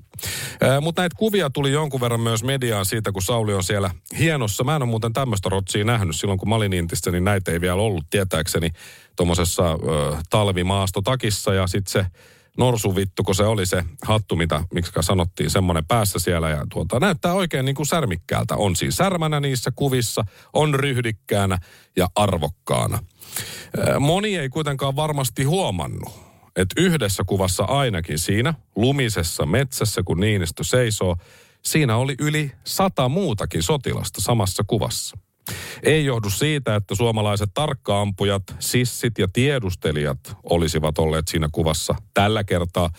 Mutta 0.82 1.02
näitä 1.02 1.16
kuvia 1.20 1.50
tuli 1.50 1.72
jonkun 1.72 2.02
verran 2.02 2.20
myös 2.20 2.44
mediaan 2.44 2.86
siitä, 2.86 3.12
kun 3.12 3.22
Sauli 3.22 3.54
on 3.54 3.64
siellä 3.64 3.92
hienossa 4.20 4.64
Mä 4.64 4.76
en 4.76 4.82
ole 4.82 4.90
muuten 4.90 5.14
tämmöistä 5.14 5.50
rotsia 5.50 5.84
nähnyt. 5.84 6.16
Silloin 6.16 6.40
kun 6.40 6.50
mä 6.50 6.56
olin 6.56 6.74
Intissä, 6.74 7.12
niin 7.12 7.24
näitä 7.24 7.52
ei 7.52 7.62
vielä 7.62 7.82
ollut 7.82 8.06
tietääkseni 8.10 8.70
tuommoisessa 9.16 9.64
talvimaastotakissa. 10.30 11.54
Ja 11.54 11.68
sitten 11.68 11.92
se 11.92 12.06
norsuvittu, 12.58 13.24
kun 13.24 13.36
se 13.36 13.44
oli 13.44 13.66
se 13.66 13.84
hattu, 14.02 14.36
mitä 14.36 14.64
miksi 14.74 14.92
sanottiin, 15.02 15.50
semmoinen 15.50 15.86
päässä 15.86 16.20
siellä. 16.20 16.50
Ja 16.50 16.66
tuota, 16.72 17.00
näyttää 17.00 17.34
oikein 17.34 17.66
niin 17.66 17.76
kuin 17.76 17.86
särmikkäältä. 17.86 18.56
On 18.56 18.76
siis 18.76 18.96
särmänä 18.96 19.40
niissä 19.40 19.72
kuvissa, 19.76 20.26
on 20.54 20.76
ryhdikkäänä 20.76 21.58
ja 21.96 22.08
arvokkaana. 22.16 23.00
Moni 24.00 24.38
ei 24.38 24.50
kuitenkaan 24.50 24.96
varmasti 24.96 25.44
huomannut, 25.44 26.14
että 26.56 26.82
yhdessä 26.82 27.24
kuvassa 27.24 27.64
ainakin 27.64 28.20
siinä 28.20 28.54
lumisessa 28.76 29.46
metsässä, 29.46 30.02
kun 30.06 30.20
Niinistö 30.20 30.64
seisoo, 30.64 31.18
siinä 31.62 31.98
oli 31.98 32.16
yli 32.20 32.52
sata 32.64 33.10
muutakin 33.10 33.64
sotilasta 33.64 34.22
samassa 34.22 34.64
kuvassa. 34.68 35.18
Ei 35.84 36.06
johdu 36.06 36.30
siitä, 36.30 36.76
että 36.76 36.96
suomalaiset 36.96 37.50
tarkkaampujat, 37.54 38.44
sissit 38.60 39.18
ja 39.18 39.28
tiedustelijat 39.34 40.20
olisivat 40.44 40.98
olleet 40.98 41.28
siinä 41.28 41.50
kuvassa 41.52 41.96
tällä 42.14 42.44
kertaa, 42.44 42.90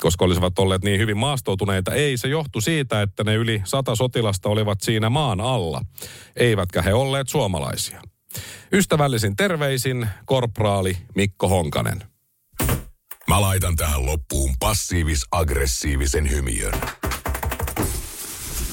koska 0.00 0.24
olisivat 0.24 0.58
olleet 0.58 0.84
niin 0.84 1.00
hyvin 1.00 1.16
maastoutuneita. 1.16 1.94
Ei, 1.94 2.16
se 2.16 2.28
johtu 2.28 2.60
siitä, 2.60 3.02
että 3.02 3.24
ne 3.24 3.34
yli 3.34 3.62
sata 3.64 3.94
sotilasta 3.94 4.48
olivat 4.48 4.80
siinä 4.80 5.10
maan 5.10 5.40
alla, 5.40 5.80
eivätkä 6.36 6.82
he 6.82 6.94
olleet 6.94 7.28
suomalaisia. 7.28 8.02
Ystävällisin 8.72 9.36
terveisin, 9.36 10.08
korporaali 10.24 10.96
Mikko 11.14 11.48
Honkanen. 11.48 12.02
Mä 13.28 13.40
laitan 13.40 13.76
tähän 13.76 14.06
loppuun 14.06 14.54
passiivis-aggressiivisen 14.58 16.30
hymiön. 16.30 16.80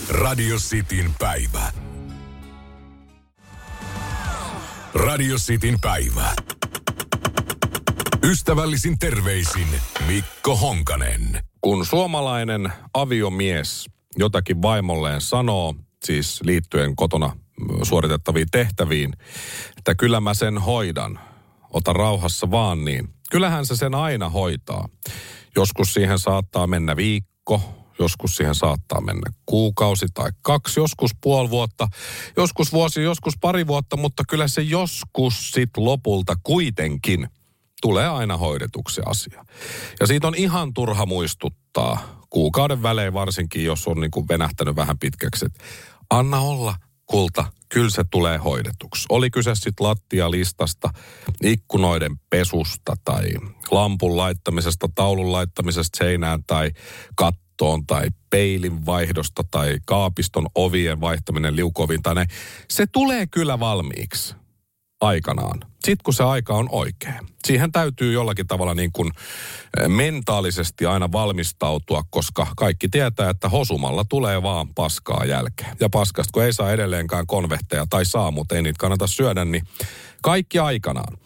Radio 0.09 0.57
Cityn 0.57 1.15
päivä. 1.19 1.90
Radio 4.93 5.37
Cityn 5.37 5.79
päivä. 5.81 6.35
Ystävällisin 8.23 8.99
terveisin 8.99 9.67
Mikko 10.07 10.55
Honkanen. 10.55 11.39
Kun 11.61 11.85
suomalainen 11.85 12.73
aviomies 12.93 13.85
jotakin 14.17 14.61
vaimolleen 14.61 15.21
sanoo, 15.21 15.75
siis 16.05 16.41
liittyen 16.43 16.95
kotona 16.95 17.37
suoritettaviin 17.83 18.47
tehtäviin, 18.51 19.13
että 19.77 19.95
kyllä 19.95 20.19
mä 20.19 20.33
sen 20.33 20.57
hoidan, 20.57 21.19
ota 21.73 21.93
rauhassa 21.93 22.51
vaan 22.51 22.85
niin. 22.85 23.09
Kyllähän 23.31 23.65
se 23.65 23.75
sen 23.75 23.95
aina 23.95 24.29
hoitaa. 24.29 24.89
Joskus 25.55 25.93
siihen 25.93 26.19
saattaa 26.19 26.67
mennä 26.67 26.95
viikko, 26.95 27.80
joskus 28.03 28.35
siihen 28.35 28.55
saattaa 28.55 29.01
mennä 29.01 29.31
kuukausi 29.45 30.05
tai 30.13 30.31
kaksi, 30.41 30.79
joskus 30.79 31.11
puoli 31.21 31.49
vuotta, 31.49 31.87
joskus 32.37 32.71
vuosi, 32.71 33.03
joskus 33.03 33.33
pari 33.41 33.67
vuotta, 33.67 33.97
mutta 33.97 34.23
kyllä 34.29 34.47
se 34.47 34.61
joskus 34.61 35.51
sit 35.51 35.77
lopulta 35.77 36.35
kuitenkin 36.43 37.27
tulee 37.81 38.07
aina 38.07 38.37
hoidetuksi 38.37 39.01
asia. 39.05 39.45
Ja 39.99 40.07
siitä 40.07 40.27
on 40.27 40.35
ihan 40.35 40.73
turha 40.73 41.05
muistuttaa, 41.05 42.21
kuukauden 42.29 42.83
välein 42.83 43.13
varsinkin, 43.13 43.63
jos 43.63 43.87
on 43.87 44.01
niin 44.01 44.11
kuin 44.11 44.27
venähtänyt 44.27 44.75
vähän 44.75 44.99
pitkäksi, 44.99 45.45
että 45.45 45.63
anna 46.09 46.39
olla, 46.39 46.75
kulta, 47.05 47.45
kyllä 47.73 47.89
se 47.89 48.03
tulee 48.11 48.37
hoidetuksi. 48.37 49.05
Oli 49.09 49.29
kyse 49.29 49.51
sitten 49.55 49.87
lattialistasta, 49.87 50.89
ikkunoiden 51.43 52.17
pesusta 52.29 52.95
tai 53.05 53.27
lampun 53.71 54.17
laittamisesta, 54.17 54.89
taulun 54.95 55.31
laittamisesta 55.31 55.97
seinään 55.97 56.43
tai 56.47 56.71
kattoon 57.15 57.85
tai 57.85 58.07
peilin 58.29 58.85
vaihdosta 58.85 59.43
tai 59.51 59.77
kaapiston 59.85 60.47
ovien 60.55 61.01
vaihtaminen 61.01 61.55
liukoviin 61.55 62.01
tai 62.03 62.15
näin. 62.15 62.27
Se 62.69 62.87
tulee 62.87 63.27
kyllä 63.27 63.59
valmiiksi 63.59 64.40
aikanaan. 65.01 65.59
Sitten 65.71 66.03
kun 66.03 66.13
se 66.13 66.23
aika 66.23 66.53
on 66.53 66.69
oikea. 66.71 67.19
Siihen 67.47 67.71
täytyy 67.71 68.13
jollakin 68.13 68.47
tavalla 68.47 68.73
niin 68.73 68.91
kuin 68.91 69.11
mentaalisesti 69.87 70.85
aina 70.85 71.11
valmistautua, 71.11 72.03
koska 72.09 72.47
kaikki 72.57 72.89
tietää, 72.89 73.29
että 73.29 73.49
hosumalla 73.49 74.05
tulee 74.09 74.43
vaan 74.43 74.73
paskaa 74.73 75.25
jälkeen. 75.25 75.77
Ja 75.79 75.89
paskasta, 75.89 76.31
kun 76.33 76.43
ei 76.43 76.53
saa 76.53 76.71
edelleenkään 76.71 77.27
konvehteja 77.27 77.85
tai 77.89 78.05
saa, 78.05 78.31
mutta 78.31 78.55
ei 78.55 78.61
niitä 78.61 78.79
kannata 78.79 79.07
syödä, 79.07 79.45
niin 79.45 79.63
kaikki 80.21 80.59
aikanaan. 80.59 81.17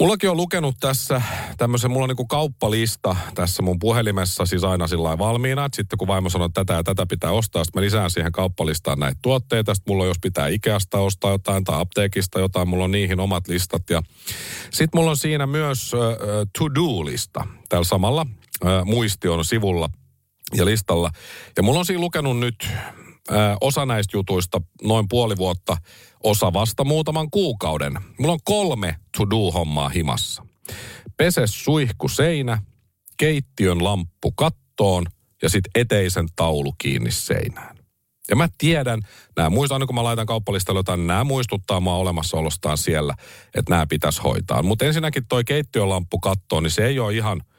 Mullakin 0.00 0.30
on 0.30 0.36
lukenut 0.36 0.76
tässä 0.80 1.22
tämmöisen, 1.56 1.90
mulla 1.90 2.04
on 2.04 2.08
niinku 2.08 2.26
kauppalista 2.26 3.16
tässä 3.34 3.62
mun 3.62 3.78
puhelimessa 3.78 4.46
siis 4.46 4.64
aina 4.64 4.86
sillä 4.86 5.18
valmiina, 5.18 5.64
että 5.64 5.76
sitten 5.76 5.98
kun 5.98 6.08
vaimo 6.08 6.30
sanoo, 6.30 6.46
että 6.46 6.64
tätä 6.64 6.74
ja 6.74 6.82
tätä 6.82 7.06
pitää 7.06 7.30
ostaa, 7.30 7.64
sitten 7.64 7.80
mä 7.80 7.84
lisään 7.84 8.10
siihen 8.10 8.32
kauppalistaan 8.32 8.98
näitä 8.98 9.18
tuotteita, 9.22 9.74
sitten 9.74 9.92
mulla 9.92 10.02
on, 10.02 10.08
jos 10.08 10.18
pitää 10.22 10.48
Ikeasta 10.48 10.98
ostaa 10.98 11.30
jotain 11.30 11.64
tai 11.64 11.80
apteekista 11.80 12.40
jotain, 12.40 12.68
mulla 12.68 12.84
on 12.84 12.90
niihin 12.90 13.20
omat 13.20 13.48
listat. 13.48 13.90
Ja 13.90 14.02
sitten 14.70 15.00
mulla 15.00 15.10
on 15.10 15.16
siinä 15.16 15.46
myös 15.46 15.94
uh, 15.94 16.00
to-do-lista 16.58 17.46
tällä 17.68 17.84
samalla 17.84 18.26
uh, 18.64 18.68
muistion 18.84 19.44
sivulla 19.44 19.90
ja 20.54 20.64
listalla. 20.64 21.10
Ja 21.56 21.62
mulla 21.62 21.78
on 21.78 21.86
siinä 21.86 22.00
lukenut 22.00 22.38
nyt 22.38 22.68
osa 23.60 23.86
näistä 23.86 24.16
jutuista 24.16 24.60
noin 24.82 25.08
puoli 25.08 25.36
vuotta, 25.36 25.76
osa 26.24 26.52
vasta 26.52 26.84
muutaman 26.84 27.30
kuukauden. 27.30 27.98
Mulla 28.18 28.32
on 28.32 28.38
kolme 28.44 28.96
to-do-hommaa 29.16 29.88
himassa. 29.88 30.46
Pese 31.16 31.42
suihku 31.46 32.08
seinä, 32.08 32.62
keittiön 33.16 33.84
lamppu 33.84 34.32
kattoon 34.32 35.06
ja 35.42 35.48
sitten 35.48 35.70
eteisen 35.74 36.26
taulu 36.36 36.72
kiinni 36.78 37.10
seinään. 37.10 37.78
Ja 38.30 38.36
mä 38.36 38.48
tiedän, 38.58 39.00
nämä 39.36 39.50
muistan, 39.50 39.86
kun 39.86 39.94
mä 39.94 40.04
laitan 40.04 40.26
kauppalistalle 40.26 40.78
jotain, 40.78 41.06
nämä 41.06 41.24
muistuttaa 41.24 41.80
mua 41.80 41.96
olemassaolostaan 41.96 42.78
siellä, 42.78 43.14
että 43.54 43.70
nämä 43.70 43.86
pitäisi 43.86 44.22
hoitaa. 44.22 44.62
Mutta 44.62 44.84
ensinnäkin 44.84 45.26
toi 45.28 45.44
keittiölamppu 45.44 46.18
kattoon, 46.18 46.62
niin 46.62 46.70
se 46.70 46.86
ei 46.86 46.98
ole 46.98 47.14
ihan– 47.14 47.42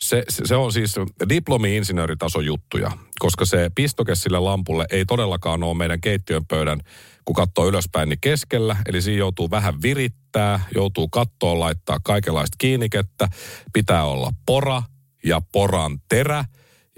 se, 0.00 0.24
se 0.28 0.56
on 0.56 0.72
siis 0.72 0.94
diplomi-insinööritason 1.28 2.46
juttuja, 2.46 2.90
koska 3.18 3.44
se 3.44 3.70
pistoke 3.74 4.14
sille 4.14 4.38
lampulle 4.38 4.86
ei 4.90 5.04
todellakaan 5.04 5.62
ole 5.62 5.76
meidän 5.76 6.00
keittiön 6.00 6.46
pöydän, 6.46 6.80
kun 7.26 7.34
katsoo 7.34 7.68
ylöspäin, 7.68 8.08
niin 8.08 8.20
keskellä. 8.20 8.76
Eli 8.88 9.02
siinä 9.02 9.18
joutuu 9.18 9.50
vähän 9.50 9.82
virittää, 9.82 10.60
joutuu 10.74 11.08
kattoon 11.08 11.60
laittaa 11.60 11.98
kaikenlaista 12.04 12.56
kiinnikettä. 12.58 13.28
Pitää 13.72 14.04
olla 14.04 14.30
pora 14.46 14.82
ja 15.24 15.40
poran 15.52 15.98
terä 16.08 16.44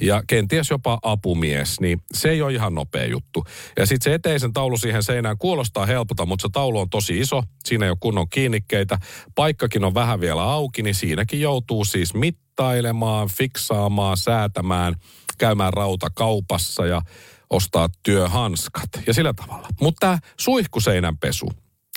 ja 0.03 0.23
kenties 0.27 0.71
jopa 0.71 0.99
apumies, 1.03 1.81
niin 1.81 2.03
se 2.14 2.31
ei 2.31 2.43
ole 2.43 2.53
ihan 2.53 2.75
nopea 2.75 3.07
juttu. 3.07 3.45
Ja 3.77 3.87
sitten 3.87 4.11
se 4.11 4.14
eteisen 4.14 4.53
taulu 4.53 4.77
siihen 4.77 5.03
seinään 5.03 5.38
kuulostaa 5.38 5.87
helpota, 5.87 6.27
mutta 6.27 6.43
se 6.43 6.49
taulu 6.53 6.79
on 6.79 6.91
tosi 6.91 7.19
iso, 7.19 7.43
siinä 7.64 7.85
ei 7.85 7.91
ole 7.91 7.99
kunnon 8.01 8.29
kiinnikkeitä, 8.29 8.99
paikkakin 9.35 9.85
on 9.85 9.95
vähän 9.95 10.21
vielä 10.21 10.43
auki, 10.43 10.83
niin 10.83 10.95
siinäkin 10.95 11.41
joutuu 11.41 11.85
siis 11.85 12.14
mittailemaan, 12.14 13.29
fiksaamaan, 13.29 14.17
säätämään, 14.17 14.95
käymään 15.38 15.73
kaupassa 16.14 16.87
ja 16.87 17.03
ostaa 17.51 17.89
työhanskat 18.03 18.89
ja 19.07 19.15
sillä 19.15 19.35
tavalla. 19.35 19.69
Mutta 19.81 20.01
tämä 20.01 20.19
suihkuseinän 20.41 21.19
pesu, 21.19 21.53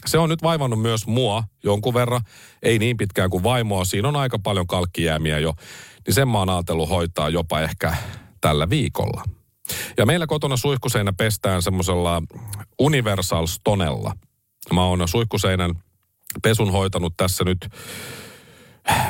se 0.06 0.18
on 0.18 0.30
nyt 0.30 0.44
vaivannut 0.44 0.82
myös 0.82 1.08
mua 1.08 1.44
jonkun 1.64 1.94
verran, 1.94 2.22
ei 2.64 2.80
niin 2.80 2.98
pitkään 2.98 3.30
kuin 3.30 3.44
vaimoa. 3.44 3.86
Siinä 3.86 4.08
on 4.08 4.16
aika 4.16 4.40
paljon 4.40 4.68
kalkkijäämiä 4.68 5.40
jo 5.40 5.54
niin 6.08 6.14
sen 6.14 6.28
mä 6.28 6.38
oon 6.38 6.50
ajatellut 6.50 6.90
hoitaa 6.90 7.30
jopa 7.30 7.62
ehkä 7.62 7.96
tällä 8.42 8.70
viikolla. 8.70 9.24
Ja 9.98 10.06
meillä 10.06 10.28
kotona 10.28 10.58
suihkuseinä 10.58 11.14
pestään 11.14 11.62
semmoisella 11.62 12.24
Universal 12.80 13.48
Stonella. 13.48 14.14
Mä 14.74 14.86
oon 14.86 15.08
suihkuseinän 15.08 15.72
pesun 16.44 16.72
hoitanut 16.72 17.14
tässä 17.18 17.44
nyt 17.44 17.70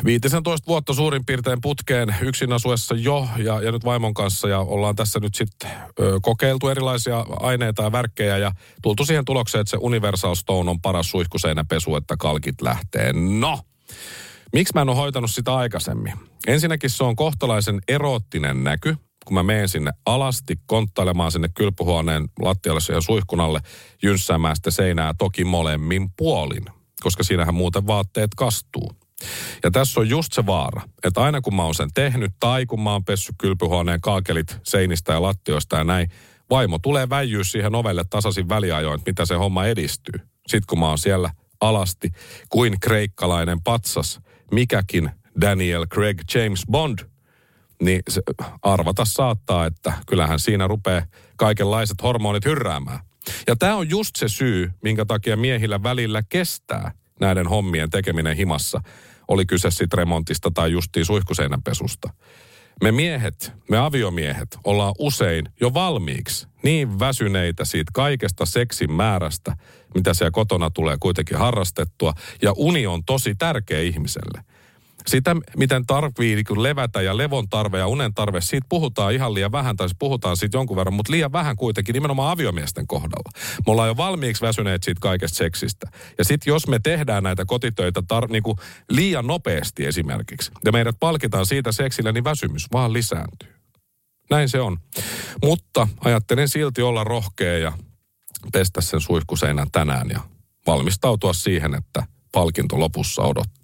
15 0.05 0.67
vuotta 0.67 0.93
suurin 0.93 1.25
piirtein 1.25 1.61
putkeen 1.61 2.15
yksin 2.21 2.53
asuessa 2.53 2.95
jo 2.95 3.27
ja, 3.37 3.61
ja 3.61 3.71
nyt 3.71 3.85
vaimon 3.85 4.13
kanssa 4.13 4.49
ja 4.49 4.59
ollaan 4.59 4.95
tässä 4.95 5.19
nyt 5.19 5.35
sitten 5.35 5.71
kokeiltu 6.21 6.67
erilaisia 6.67 7.25
aineita 7.39 7.83
ja 7.83 7.91
värkkejä 7.91 8.37
ja 8.37 8.51
tultu 8.81 9.05
siihen 9.05 9.25
tulokseen, 9.25 9.61
että 9.61 9.71
se 9.71 9.77
Universal 9.81 10.35
Stone 10.35 10.69
on 10.69 10.81
paras 10.81 11.11
suihkuseinäpesu, 11.11 11.95
että 11.95 12.15
kalkit 12.17 12.61
lähtee. 12.61 13.13
No, 13.13 13.59
Miksi 14.53 14.73
mä 14.75 14.81
en 14.81 14.89
ole 14.89 14.97
hoitanut 14.97 15.31
sitä 15.31 15.55
aikaisemmin? 15.55 16.13
Ensinnäkin 16.47 16.89
se 16.89 17.03
on 17.03 17.15
kohtalaisen 17.15 17.81
eroottinen 17.87 18.63
näky, 18.63 18.95
kun 19.25 19.33
mä 19.33 19.43
menen 19.43 19.69
sinne 19.69 19.91
alasti 20.05 20.59
konttailemaan 20.65 21.31
sinne 21.31 21.49
kylpyhuoneen 21.57 22.29
lattialle 22.39 22.81
siihen 22.81 23.01
suihkunalle, 23.01 23.59
jynssäämään 24.03 24.55
sitä 24.55 24.71
seinää 24.71 25.13
toki 25.17 25.43
molemmin 25.43 26.09
puolin, 26.17 26.65
koska 27.01 27.23
siinähän 27.23 27.55
muuten 27.55 27.87
vaatteet 27.87 28.31
kastuu. 28.35 28.91
Ja 29.63 29.71
tässä 29.71 29.99
on 29.99 30.09
just 30.09 30.33
se 30.33 30.45
vaara, 30.45 30.81
että 31.03 31.21
aina 31.21 31.41
kun 31.41 31.55
mä 31.55 31.63
oon 31.63 31.75
sen 31.75 31.89
tehnyt 31.93 32.31
tai 32.39 32.65
kun 32.65 32.81
mä 32.81 32.91
oon 32.91 33.05
pessy 33.05 33.33
kylpyhuoneen 33.37 34.01
kaakelit 34.01 34.57
seinistä 34.63 35.13
ja 35.13 35.21
lattioista 35.21 35.77
ja 35.77 35.83
näin, 35.83 36.09
vaimo 36.49 36.79
tulee 36.79 37.09
väijyä 37.09 37.43
siihen 37.43 37.75
ovelle 37.75 38.03
tasaisin 38.09 38.49
väliajoin, 38.49 38.99
että 38.99 39.11
mitä 39.11 39.25
se 39.25 39.35
homma 39.35 39.65
edistyy. 39.65 40.19
Sitten 40.47 40.67
kun 40.67 40.79
mä 40.79 40.87
oon 40.87 40.97
siellä 40.97 41.29
alasti 41.61 42.09
kuin 42.49 42.79
kreikkalainen 42.79 43.61
patsas– 43.61 44.19
mikäkin 44.51 45.11
Daniel 45.41 45.85
Craig 45.87 46.21
James 46.35 46.63
Bond, 46.71 46.99
niin 47.81 48.01
arvata 48.61 49.05
saattaa, 49.05 49.65
että 49.65 49.93
kyllähän 50.07 50.39
siinä 50.39 50.67
rupeaa 50.67 51.05
kaikenlaiset 51.35 52.03
hormonit 52.03 52.45
hyrräämään. 52.45 52.99
Ja 53.47 53.55
tämä 53.55 53.75
on 53.75 53.89
just 53.89 54.15
se 54.15 54.29
syy, 54.29 54.71
minkä 54.83 55.05
takia 55.05 55.37
miehillä 55.37 55.83
välillä 55.83 56.21
kestää 56.29 56.91
näiden 57.19 57.47
hommien 57.47 57.89
tekeminen 57.89 58.37
himassa. 58.37 58.81
Oli 59.31 59.45
kyse 59.45 59.71
sitten 59.71 59.97
remontista 59.97 60.51
tai 60.53 60.71
justiin 60.71 61.05
suihkuseinänpesusta. 61.05 62.09
Me 62.83 62.91
miehet, 62.91 63.53
me 63.69 63.77
aviomiehet, 63.77 64.57
ollaan 64.63 64.93
usein 64.99 65.45
jo 65.61 65.73
valmiiksi 65.73 66.47
niin 66.63 66.99
väsyneitä 66.99 67.65
siitä 67.65 67.91
kaikesta 67.93 68.45
seksin 68.45 68.91
määrästä, 68.91 69.55
mitä 69.95 70.13
siellä 70.13 70.31
kotona 70.31 70.69
tulee 70.69 70.97
kuitenkin 70.99 71.37
harrastettua. 71.37 72.13
Ja 72.41 72.53
uni 72.55 72.87
on 72.87 73.03
tosi 73.05 73.35
tärkeä 73.35 73.79
ihmiselle. 73.79 74.43
Sitä, 75.07 75.35
miten 75.57 75.85
tarvii 75.85 76.35
niin 76.35 76.63
levätä 76.63 77.01
ja 77.01 77.17
levon 77.17 77.49
tarve 77.49 77.79
ja 77.79 77.87
unen 77.87 78.13
tarve, 78.13 78.41
siitä 78.41 78.65
puhutaan 78.69 79.13
ihan 79.13 79.33
liian 79.33 79.51
vähän, 79.51 79.75
tai 79.75 79.89
siis 79.89 79.97
puhutaan 79.99 80.37
siitä 80.37 80.57
jonkun 80.57 80.77
verran, 80.77 80.93
mutta 80.93 81.11
liian 81.11 81.31
vähän 81.31 81.55
kuitenkin 81.55 81.93
nimenomaan 81.93 82.31
aviomiesten 82.31 82.87
kohdalla. 82.87 83.31
Me 83.65 83.71
ollaan 83.71 83.87
jo 83.87 83.97
valmiiksi 83.97 84.41
väsyneet 84.45 84.83
siitä 84.83 84.99
kaikesta 84.99 85.37
seksistä. 85.37 85.87
Ja 86.17 86.23
sitten 86.23 86.51
jos 86.51 86.67
me 86.67 86.79
tehdään 86.79 87.23
näitä 87.23 87.45
kotitöitä 87.45 87.99
tar- 88.13 88.31
niin 88.31 88.43
kuin 88.43 88.57
liian 88.89 89.27
nopeasti 89.27 89.85
esimerkiksi, 89.85 90.51
ja 90.65 90.71
meidät 90.71 90.95
palkitaan 90.99 91.45
siitä 91.45 91.71
seksillä, 91.71 92.11
niin 92.11 92.23
väsymys 92.23 92.67
vaan 92.73 92.93
lisääntyy. 92.93 93.53
Näin 94.29 94.49
se 94.49 94.61
on. 94.61 94.77
Mutta 95.43 95.87
ajattelen 96.03 96.49
silti 96.49 96.81
olla 96.81 97.03
rohkea 97.03 97.57
ja 97.57 97.71
pestä 98.53 98.81
sen 98.81 99.01
suihkuseinän 99.01 99.71
tänään 99.71 100.09
ja 100.09 100.19
valmistautua 100.67 101.33
siihen, 101.33 101.75
että 101.75 102.03
palkinto 102.31 102.79
lopussa 102.79 103.21
odottaa. 103.21 103.60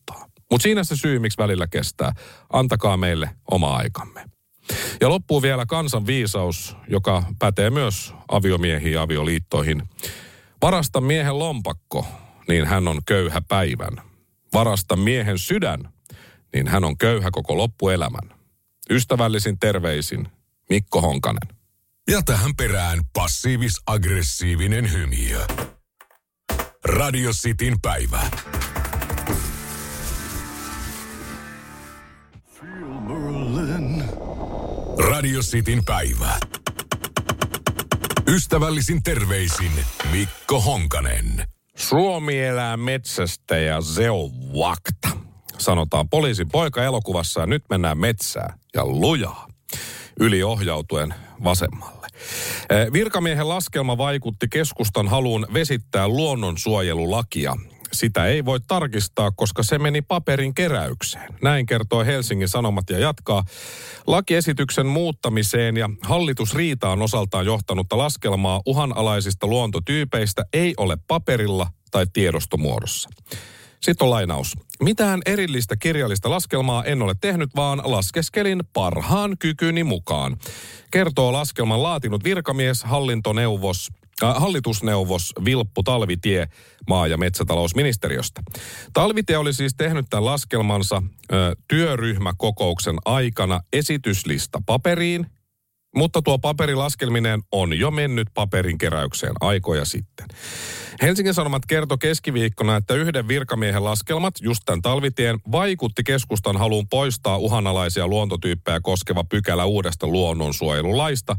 Mutta 0.51 0.63
siinä 0.63 0.83
se 0.83 0.95
syy, 0.95 1.19
miksi 1.19 1.37
välillä 1.37 1.67
kestää. 1.67 2.11
Antakaa 2.53 2.97
meille 2.97 3.29
oma 3.51 3.75
aikamme. 3.75 4.25
Ja 5.01 5.09
loppuu 5.09 5.41
vielä 5.41 5.65
kansan 5.65 6.07
viisaus, 6.07 6.75
joka 6.87 7.23
pätee 7.39 7.69
myös 7.69 8.13
aviomiehiin 8.31 8.93
ja 8.93 9.01
avioliittoihin. 9.01 9.83
Varasta 10.61 11.01
miehen 11.01 11.39
lompakko, 11.39 12.07
niin 12.47 12.65
hän 12.65 12.87
on 12.87 13.01
köyhä 13.05 13.41
päivän. 13.47 14.01
Varasta 14.53 14.95
miehen 14.95 15.39
sydän, 15.39 15.93
niin 16.53 16.67
hän 16.67 16.83
on 16.83 16.97
köyhä 16.97 17.29
koko 17.31 17.57
loppuelämän. 17.57 18.37
Ystävällisin 18.89 19.59
terveisin 19.59 20.27
Mikko 20.69 21.01
Honkanen. 21.01 21.57
Ja 22.11 22.21
tähän 22.21 22.55
perään 22.55 22.99
passiivis-aggressiivinen 23.13 24.91
hymiö. 24.91 25.45
Radio 26.85 27.31
Cityn 27.31 27.81
päivä. 27.81 28.21
Radio 34.97 35.41
Cityn 35.41 35.85
päivä. 35.85 36.37
Ystävällisin 38.27 39.03
terveisin 39.03 39.71
Mikko 40.11 40.61
Honkanen. 40.61 41.43
Suomi 41.75 42.39
elää 42.39 42.77
metsästä 42.77 43.57
ja 43.57 43.81
se 43.81 44.09
on 44.09 44.31
vakta. 44.53 45.09
Sanotaan 45.57 46.09
poliisin 46.09 46.49
poika 46.49 46.83
elokuvassa 46.83 47.39
ja 47.39 47.45
nyt 47.45 47.63
mennään 47.69 47.97
metsään 47.97 48.59
ja 48.75 48.85
lujaa. 48.85 49.47
Yli 50.19 50.43
ohjautuen 50.43 51.13
vasemmalle. 51.43 52.07
Eh, 52.69 52.93
Virkamiehen 52.93 53.49
laskelma 53.49 53.97
vaikutti 53.97 54.47
keskustan 54.47 55.07
haluun 55.07 55.47
vesittää 55.53 56.07
luonnonsuojelulakia. 56.07 57.55
Sitä 57.97 58.25
ei 58.25 58.45
voi 58.45 58.59
tarkistaa, 58.67 59.31
koska 59.31 59.63
se 59.63 59.79
meni 59.79 60.01
paperin 60.01 60.53
keräykseen. 60.53 61.33
Näin 61.41 61.65
kertoo 61.65 62.05
Helsingin 62.05 62.49
Sanomat 62.49 62.89
ja 62.89 62.99
jatkaa. 62.99 63.43
Lakiesityksen 64.07 64.85
muuttamiseen 64.85 65.77
ja 65.77 65.89
hallitusriitaan 66.01 67.01
osaltaan 67.01 67.45
johtanutta 67.45 67.97
laskelmaa 67.97 68.61
uhanalaisista 68.65 69.47
luontotyypeistä 69.47 70.45
ei 70.53 70.73
ole 70.77 70.97
paperilla 71.07 71.67
tai 71.91 72.05
tiedostomuodossa. 72.13 73.09
Sitten 73.87 74.05
on 74.05 74.09
lainaus. 74.09 74.53
Mitään 74.83 75.21
erillistä 75.25 75.75
kirjallista 75.75 76.29
laskelmaa 76.29 76.83
en 76.83 77.01
ole 77.01 77.15
tehnyt, 77.21 77.49
vaan 77.55 77.81
laskeskelin 77.83 78.63
parhaan 78.73 79.37
kykyni 79.37 79.83
mukaan. 79.83 80.37
Kertoo 80.91 81.33
laskelman 81.33 81.83
laatinut 81.83 82.23
virkamies, 82.23 82.83
hallintoneuvos, 82.83 83.91
äh, 84.23 84.35
hallitusneuvos 84.37 85.33
Vilppu 85.45 85.83
Talvitie 85.83 86.47
maa- 86.87 87.07
ja 87.07 87.17
metsätalousministeriöstä. 87.17 88.43
Talvitie 88.93 89.37
oli 89.37 89.53
siis 89.53 89.75
tehnyt 89.77 90.05
tämän 90.09 90.25
laskelmansa 90.25 90.95
äh, 90.95 91.39
työryhmäkokouksen 91.67 92.95
aikana 93.05 93.61
esityslista 93.73 94.61
paperiin, 94.65 95.27
mutta 95.97 96.21
tuo 96.21 96.39
paperilaskelminen 96.39 97.41
on 97.51 97.79
jo 97.79 97.91
mennyt 97.91 98.27
paperin 98.33 98.77
keräykseen 98.77 99.33
aikoja 99.41 99.85
sitten. 99.85 100.27
Helsingin 101.01 101.33
Sanomat 101.33 101.65
kertoi 101.65 101.97
keskiviikkona, 101.97 102.75
että 102.75 102.93
yhden 102.93 103.27
virkamiehen 103.27 103.83
laskelmat, 103.83 104.33
just 104.41 104.61
tämän 104.65 104.81
talvitien, 104.81 105.39
vaikutti 105.51 106.03
keskustan 106.03 106.57
haluun 106.57 106.87
poistaa 106.87 107.37
uhanalaisia 107.37 108.07
luontotyyppejä 108.07 108.79
koskeva 108.79 109.23
pykälä 109.23 109.65
uudesta 109.65 110.07
luonnonsuojelulaista. 110.07 111.35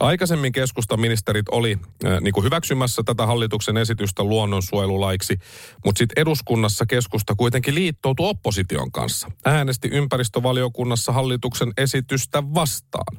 Aikaisemmin 0.00 0.52
keskustan 0.52 1.00
ministerit 1.00 1.48
oli 1.48 1.78
äh, 2.04 2.20
niin 2.20 2.32
kuin 2.32 2.44
hyväksymässä 2.44 3.02
tätä 3.02 3.26
hallituksen 3.26 3.76
esitystä 3.76 4.24
luonnonsuojelulaiksi, 4.24 5.38
mutta 5.84 5.98
sitten 5.98 6.22
eduskunnassa 6.22 6.86
keskusta 6.86 7.34
kuitenkin 7.34 7.74
liittoutui 7.74 8.28
opposition 8.28 8.92
kanssa. 8.92 9.30
Äänesti 9.44 9.88
ympäristövaliokunnassa 9.88 11.12
hallituksen 11.12 11.72
esitystä 11.76 12.42
vastaan. 12.54 13.16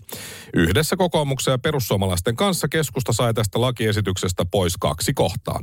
Yhdessä 0.75 0.97
kokoomuksen 0.97 1.51
ja 1.51 1.57
perussuomalaisten 1.57 2.35
kanssa 2.35 2.67
keskusta 2.67 3.13
sai 3.13 3.33
tästä 3.33 3.61
lakiesityksestä 3.61 4.45
pois 4.51 4.77
kaksi 4.77 5.13
kohtaa. 5.13 5.59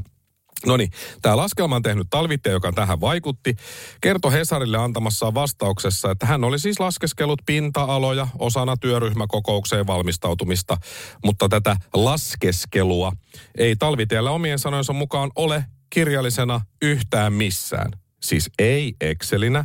No 0.67 0.77
niin, 0.77 0.91
tämä 1.23 1.37
laskelma 1.37 1.77
on 1.77 1.83
tehnyt 1.83 2.07
talvittaja, 2.11 2.53
joka 2.53 2.73
tähän 2.73 3.01
vaikutti, 3.01 3.57
kertoi 4.01 4.33
Hesarille 4.33 4.79
antamassaan 4.79 5.35
vastauksessa, 5.35 6.11
että 6.11 6.27
hän 6.27 6.45
oli 6.45 6.59
siis 6.59 6.81
laskeskellut 6.81 7.43
pinta-aloja 7.47 8.29
osana 8.39 8.77
työryhmäkokoukseen 8.77 9.87
valmistautumista, 9.87 10.77
mutta 11.25 11.49
tätä 11.49 11.77
laskeskelua 11.95 13.13
ei 13.59 13.77
talvitiellä 13.77 14.31
omien 14.31 14.59
sanojensa 14.59 14.93
mukaan 14.93 15.31
ole 15.37 15.65
kirjallisena 15.91 16.61
yhtään 16.83 17.33
missään. 17.33 17.91
Siis 18.23 18.51
ei 18.59 18.95
Excelinä, 19.01 19.65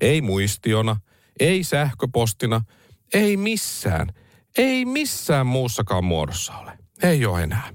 ei 0.00 0.20
muistiona, 0.20 0.96
ei 1.40 1.64
sähköpostina, 1.64 2.60
ei 3.14 3.36
missään, 3.36 4.12
ei 4.58 4.84
missään 4.84 5.46
muussakaan 5.46 6.04
muodossa 6.04 6.52
ole. 6.52 6.72
Ei 7.02 7.26
ole 7.26 7.42
enää. 7.42 7.70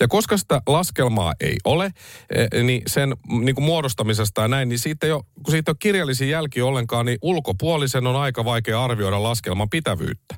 Ja 0.00 0.08
koska 0.08 0.36
sitä 0.36 0.62
laskelmaa 0.66 1.34
ei 1.40 1.56
ole, 1.64 1.90
eh, 2.34 2.64
niin 2.64 2.82
sen 2.86 3.14
niin 3.28 3.54
kuin 3.54 3.64
muodostamisesta 3.64 4.42
ja 4.42 4.48
näin, 4.48 4.68
niin 4.68 4.78
siitä 4.78 5.14
ole, 5.14 5.22
kun 5.42 5.50
siitä 5.50 5.70
ole 5.70 5.76
kirjallisia 5.80 6.28
jälkiä 6.28 6.66
ollenkaan, 6.66 7.06
niin 7.06 7.18
ulkopuolisen 7.22 8.06
on 8.06 8.16
aika 8.16 8.44
vaikea 8.44 8.84
arvioida 8.84 9.22
laskelman 9.22 9.70
pitävyyttä. 9.70 10.34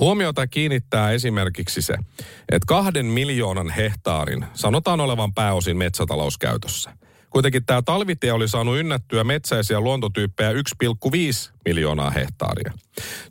Huomiota 0.00 0.46
kiinnittää 0.46 1.10
esimerkiksi 1.10 1.82
se, 1.82 1.94
että 2.48 2.66
kahden 2.66 3.06
miljoonan 3.06 3.70
hehtaarin 3.70 4.46
sanotaan 4.54 5.00
olevan 5.00 5.34
pääosin 5.34 5.76
metsätalouskäytössä. 5.76 6.96
Kuitenkin 7.32 7.64
tämä 7.64 7.82
talvitie 7.82 8.32
oli 8.32 8.48
saanut 8.48 8.78
ynnättyä 8.78 9.24
metsäisiä 9.24 9.80
luontotyyppejä 9.80 10.52
1,5 10.52 10.58
miljoonaa 11.64 12.10
hehtaaria. 12.10 12.72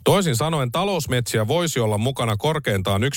Toisin 0.03 0.35
sanoen 0.35 0.71
talousmetsiä 0.71 1.47
voisi 1.47 1.79
olla 1.79 1.97
mukana 1.97 2.37
korkeintaan 2.37 3.01
1,5 3.03 3.07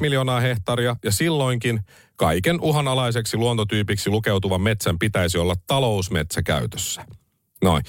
miljoonaa 0.00 0.40
hehtaaria 0.40 0.96
ja 1.04 1.12
silloinkin 1.12 1.80
kaiken 2.16 2.60
uhanalaiseksi 2.60 3.36
luontotyypiksi 3.36 4.10
lukeutuvan 4.10 4.60
metsän 4.60 4.98
pitäisi 4.98 5.38
olla 5.38 5.54
talousmetsäkäytössä. 5.66 7.04
Noin. 7.62 7.82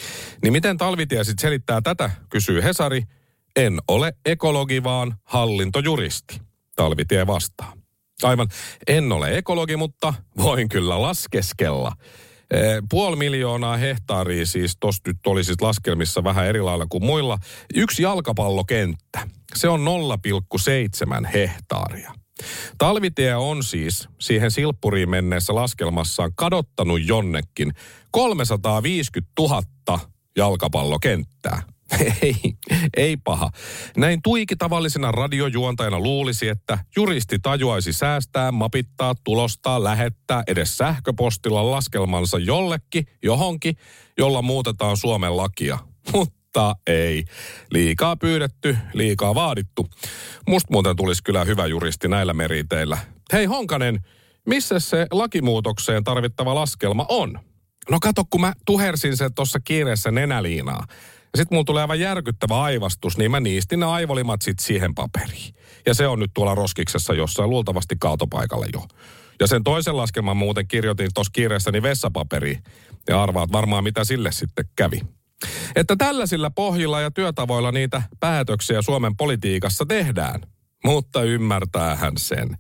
Niin 0.44 0.54
miten 0.54 0.78
talvitie 0.78 1.24
sitten 1.24 1.42
selittää 1.42 1.82
tätä, 1.82 2.12
kysyy 2.30 2.64
Hesari. 2.64 3.04
En 3.56 3.80
ole 3.88 4.14
ekologi, 4.26 4.84
vaan 4.84 5.16
hallintojuristi. 5.24 6.42
Talvitie 6.76 7.28
vastaa. 7.28 7.74
Aivan, 8.24 8.48
en 8.88 9.12
ole 9.12 9.38
ekologi, 9.38 9.78
mutta 9.78 10.14
voin 10.38 10.70
kyllä 10.70 11.02
laskeskella. 11.02 11.92
Eh, 12.54 12.82
Puoli 12.90 13.16
miljoonaa 13.16 13.78
hehtaaria 13.78 14.46
siis 14.46 14.78
tuossa 14.80 15.02
nyt 15.08 15.18
oli 15.28 15.44
siis 15.44 15.62
laskelmissa 15.62 16.24
vähän 16.24 16.48
eri 16.48 16.62
lailla 16.62 16.86
kuin 16.90 17.06
muilla. 17.06 17.38
Yksi 17.76 18.04
jalkapallokenttä, 18.04 19.28
se 19.56 19.70
on 19.70 19.86
0,7 21.24 21.28
hehtaaria. 21.34 22.14
Talvitie 22.78 23.36
on 23.36 23.64
siis 23.64 24.10
siihen 24.20 24.52
silppuriin 24.52 25.10
menneessä 25.10 25.56
laskelmassaan 25.56 26.32
kadottanut 26.36 27.00
jonnekin 27.06 27.74
350 28.12 29.32
000 29.40 30.00
jalkapallokenttää. 30.38 31.62
Ei, 32.22 32.36
ei 32.98 33.18
paha. 33.18 33.50
Näin 33.98 34.22
tuiki 34.22 34.56
tavallisena 34.56 35.12
radiojuontajana 35.12 36.00
luulisi, 36.00 36.48
että 36.48 36.80
juristi 36.96 37.40
tajuaisi 37.40 37.94
säästää, 37.94 38.52
mapittaa, 38.52 39.14
tulostaa, 39.24 39.84
lähettää 39.84 40.44
edes 40.48 40.78
sähköpostilla 40.78 41.72
laskelmansa 41.72 42.38
jollekin, 42.38 43.08
johonkin, 43.24 43.76
jolla 44.18 44.42
muutetaan 44.42 44.98
Suomen 44.98 45.38
lakia. 45.38 45.80
Mutta 46.14 46.76
ei. 46.88 47.24
Liikaa 47.72 48.16
pyydetty, 48.16 48.78
liikaa 48.94 49.36
vaadittu. 49.36 49.88
Musta 50.48 50.72
muuten 50.72 50.96
tulisi 50.96 51.24
kyllä 51.24 51.46
hyvä 51.46 51.66
juristi 51.66 52.08
näillä 52.08 52.34
meriteillä. 52.34 52.98
Hei 53.34 53.46
Honkanen, 53.46 54.00
missä 54.48 54.80
se 54.80 55.08
lakimuutokseen 55.12 56.04
tarvittava 56.04 56.56
laskelma 56.56 57.06
on? 57.10 57.40
No 57.90 57.98
kato, 58.02 58.24
kun 58.30 58.42
mä 58.42 58.54
tuhersin 58.66 59.18
sen 59.18 59.34
tuossa 59.34 59.60
kiireessä 59.60 60.12
nenäliinaa. 60.12 60.86
Ja 61.34 61.38
sitten 61.38 61.56
mulla 61.56 61.66
tulee 61.66 61.84
aivan 61.84 62.00
järkyttävä 62.00 62.62
aivastus, 62.62 63.18
niin 63.18 63.32
mä 63.32 63.40
niistin 63.40 63.80
ne 63.80 63.86
aivolimat 63.86 64.42
sit 64.42 64.60
siihen 64.60 64.96
paperiin. 64.96 65.56
Ja 65.86 65.94
se 65.94 66.08
on 66.08 66.20
nyt 66.20 66.32
tuolla 66.34 66.56
roskiksessa 66.56 67.14
jossain 67.14 67.50
luultavasti 67.50 67.96
kaatopaikalla 68.00 68.66
jo. 68.74 68.84
Ja 69.40 69.48
sen 69.48 69.64
toisen 69.64 69.98
laskelman 69.98 70.38
muuten 70.38 70.68
kirjoitin 70.68 71.10
tuossa 71.14 71.32
kiireessäni 71.32 71.82
vessapaperiin. 71.82 72.64
Ja 73.10 73.24
arvaat 73.24 73.52
varmaan, 73.52 73.84
mitä 73.84 74.04
sille 74.04 74.32
sitten 74.32 74.66
kävi. 74.76 75.02
Että 75.76 75.96
tällaisilla 75.96 76.50
pohjilla 76.50 77.02
ja 77.02 77.12
työtavoilla 77.12 77.72
niitä 77.72 78.02
päätöksiä 78.20 78.82
Suomen 78.82 79.16
politiikassa 79.16 79.86
tehdään. 79.86 80.42
Mutta 80.84 81.24
ymmärtäähän 81.24 82.14
sen. 82.18 82.58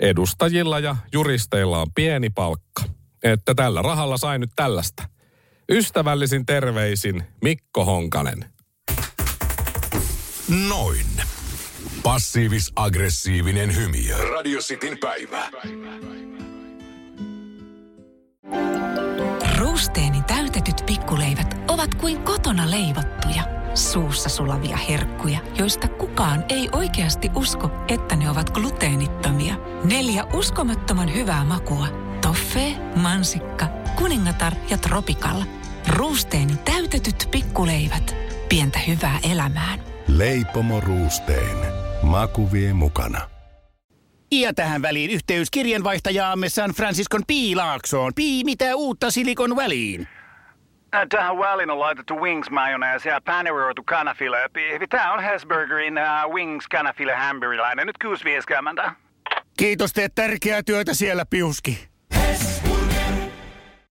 Edustajilla 0.00 0.78
ja 0.78 0.96
juristeilla 1.12 1.80
on 1.80 1.92
pieni 1.94 2.30
palkka. 2.30 2.82
Että 3.22 3.54
tällä 3.54 3.82
rahalla 3.82 4.16
sai 4.16 4.38
nyt 4.38 4.50
tällaista. 4.56 5.08
Ystävällisin 5.70 6.46
terveisin 6.46 7.22
Mikko 7.42 7.84
Honkanen. 7.84 8.44
Noin. 10.68 11.06
Passiivis-aggressiivinen 12.02 13.76
hymy. 13.76 14.30
Radio 14.30 14.60
Cityn 14.60 14.98
päivä. 14.98 15.50
Ruusteeni 19.58 20.22
täytetyt 20.22 20.82
pikkuleivät 20.86 21.56
ovat 21.68 21.94
kuin 21.94 22.22
kotona 22.22 22.70
leivottuja, 22.70 23.42
suussa 23.74 24.28
sulavia 24.28 24.76
herkkuja, 24.76 25.38
joista 25.58 25.88
kukaan 25.88 26.44
ei 26.48 26.68
oikeasti 26.72 27.30
usko, 27.34 27.70
että 27.88 28.16
ne 28.16 28.30
ovat 28.30 28.50
gluteenittomia. 28.50 29.54
Neljä 29.84 30.24
uskomattoman 30.24 31.14
hyvää 31.14 31.44
makua. 31.44 31.86
Toffee, 32.20 32.76
mansikka, 32.96 33.66
kuningatar 33.96 34.54
ja 34.70 34.78
tropikalla. 34.78 35.59
Ruusteeni 35.88 36.56
täytetyt 36.56 37.28
pikkuleivät. 37.30 38.16
Pientä 38.48 38.78
hyvää 38.78 39.18
elämään. 39.32 39.78
Leipomo 40.08 40.80
Ruusteen. 40.80 41.56
Maku 42.02 42.52
vie 42.52 42.72
mukana. 42.72 43.20
Ja 44.32 44.54
tähän 44.54 44.82
väliin 44.82 45.10
yhteys 45.10 45.50
kirjanvaihtajaamme 45.50 46.48
San 46.48 46.70
Franciscon 46.70 47.22
Piilaaksoon. 47.26 48.12
Pii, 48.14 48.44
mitä 48.44 48.76
uutta 48.76 49.10
Silikon 49.10 49.56
väliin? 49.56 50.08
Äh, 50.94 51.06
Tähän 51.08 51.38
väliin 51.38 51.70
on 51.70 51.80
laitettu 51.80 52.20
wings 52.20 52.50
mayonnaise 52.50 53.08
ja 53.08 53.20
paneroitu 53.24 53.82
kanafila. 53.84 54.36
Tämä 54.88 55.12
on 55.12 55.22
Hesburgerin 55.22 55.94
uh, 55.98 56.34
wings 56.34 56.68
kanafila 56.68 57.16
hamburilainen. 57.16 57.86
Nyt 57.86 57.96
6.50. 58.84 58.90
Kiitos, 59.58 59.92
teet 59.92 60.14
tärkeää 60.14 60.62
työtä 60.62 60.94
siellä, 60.94 61.24
Piuski. 61.30 61.89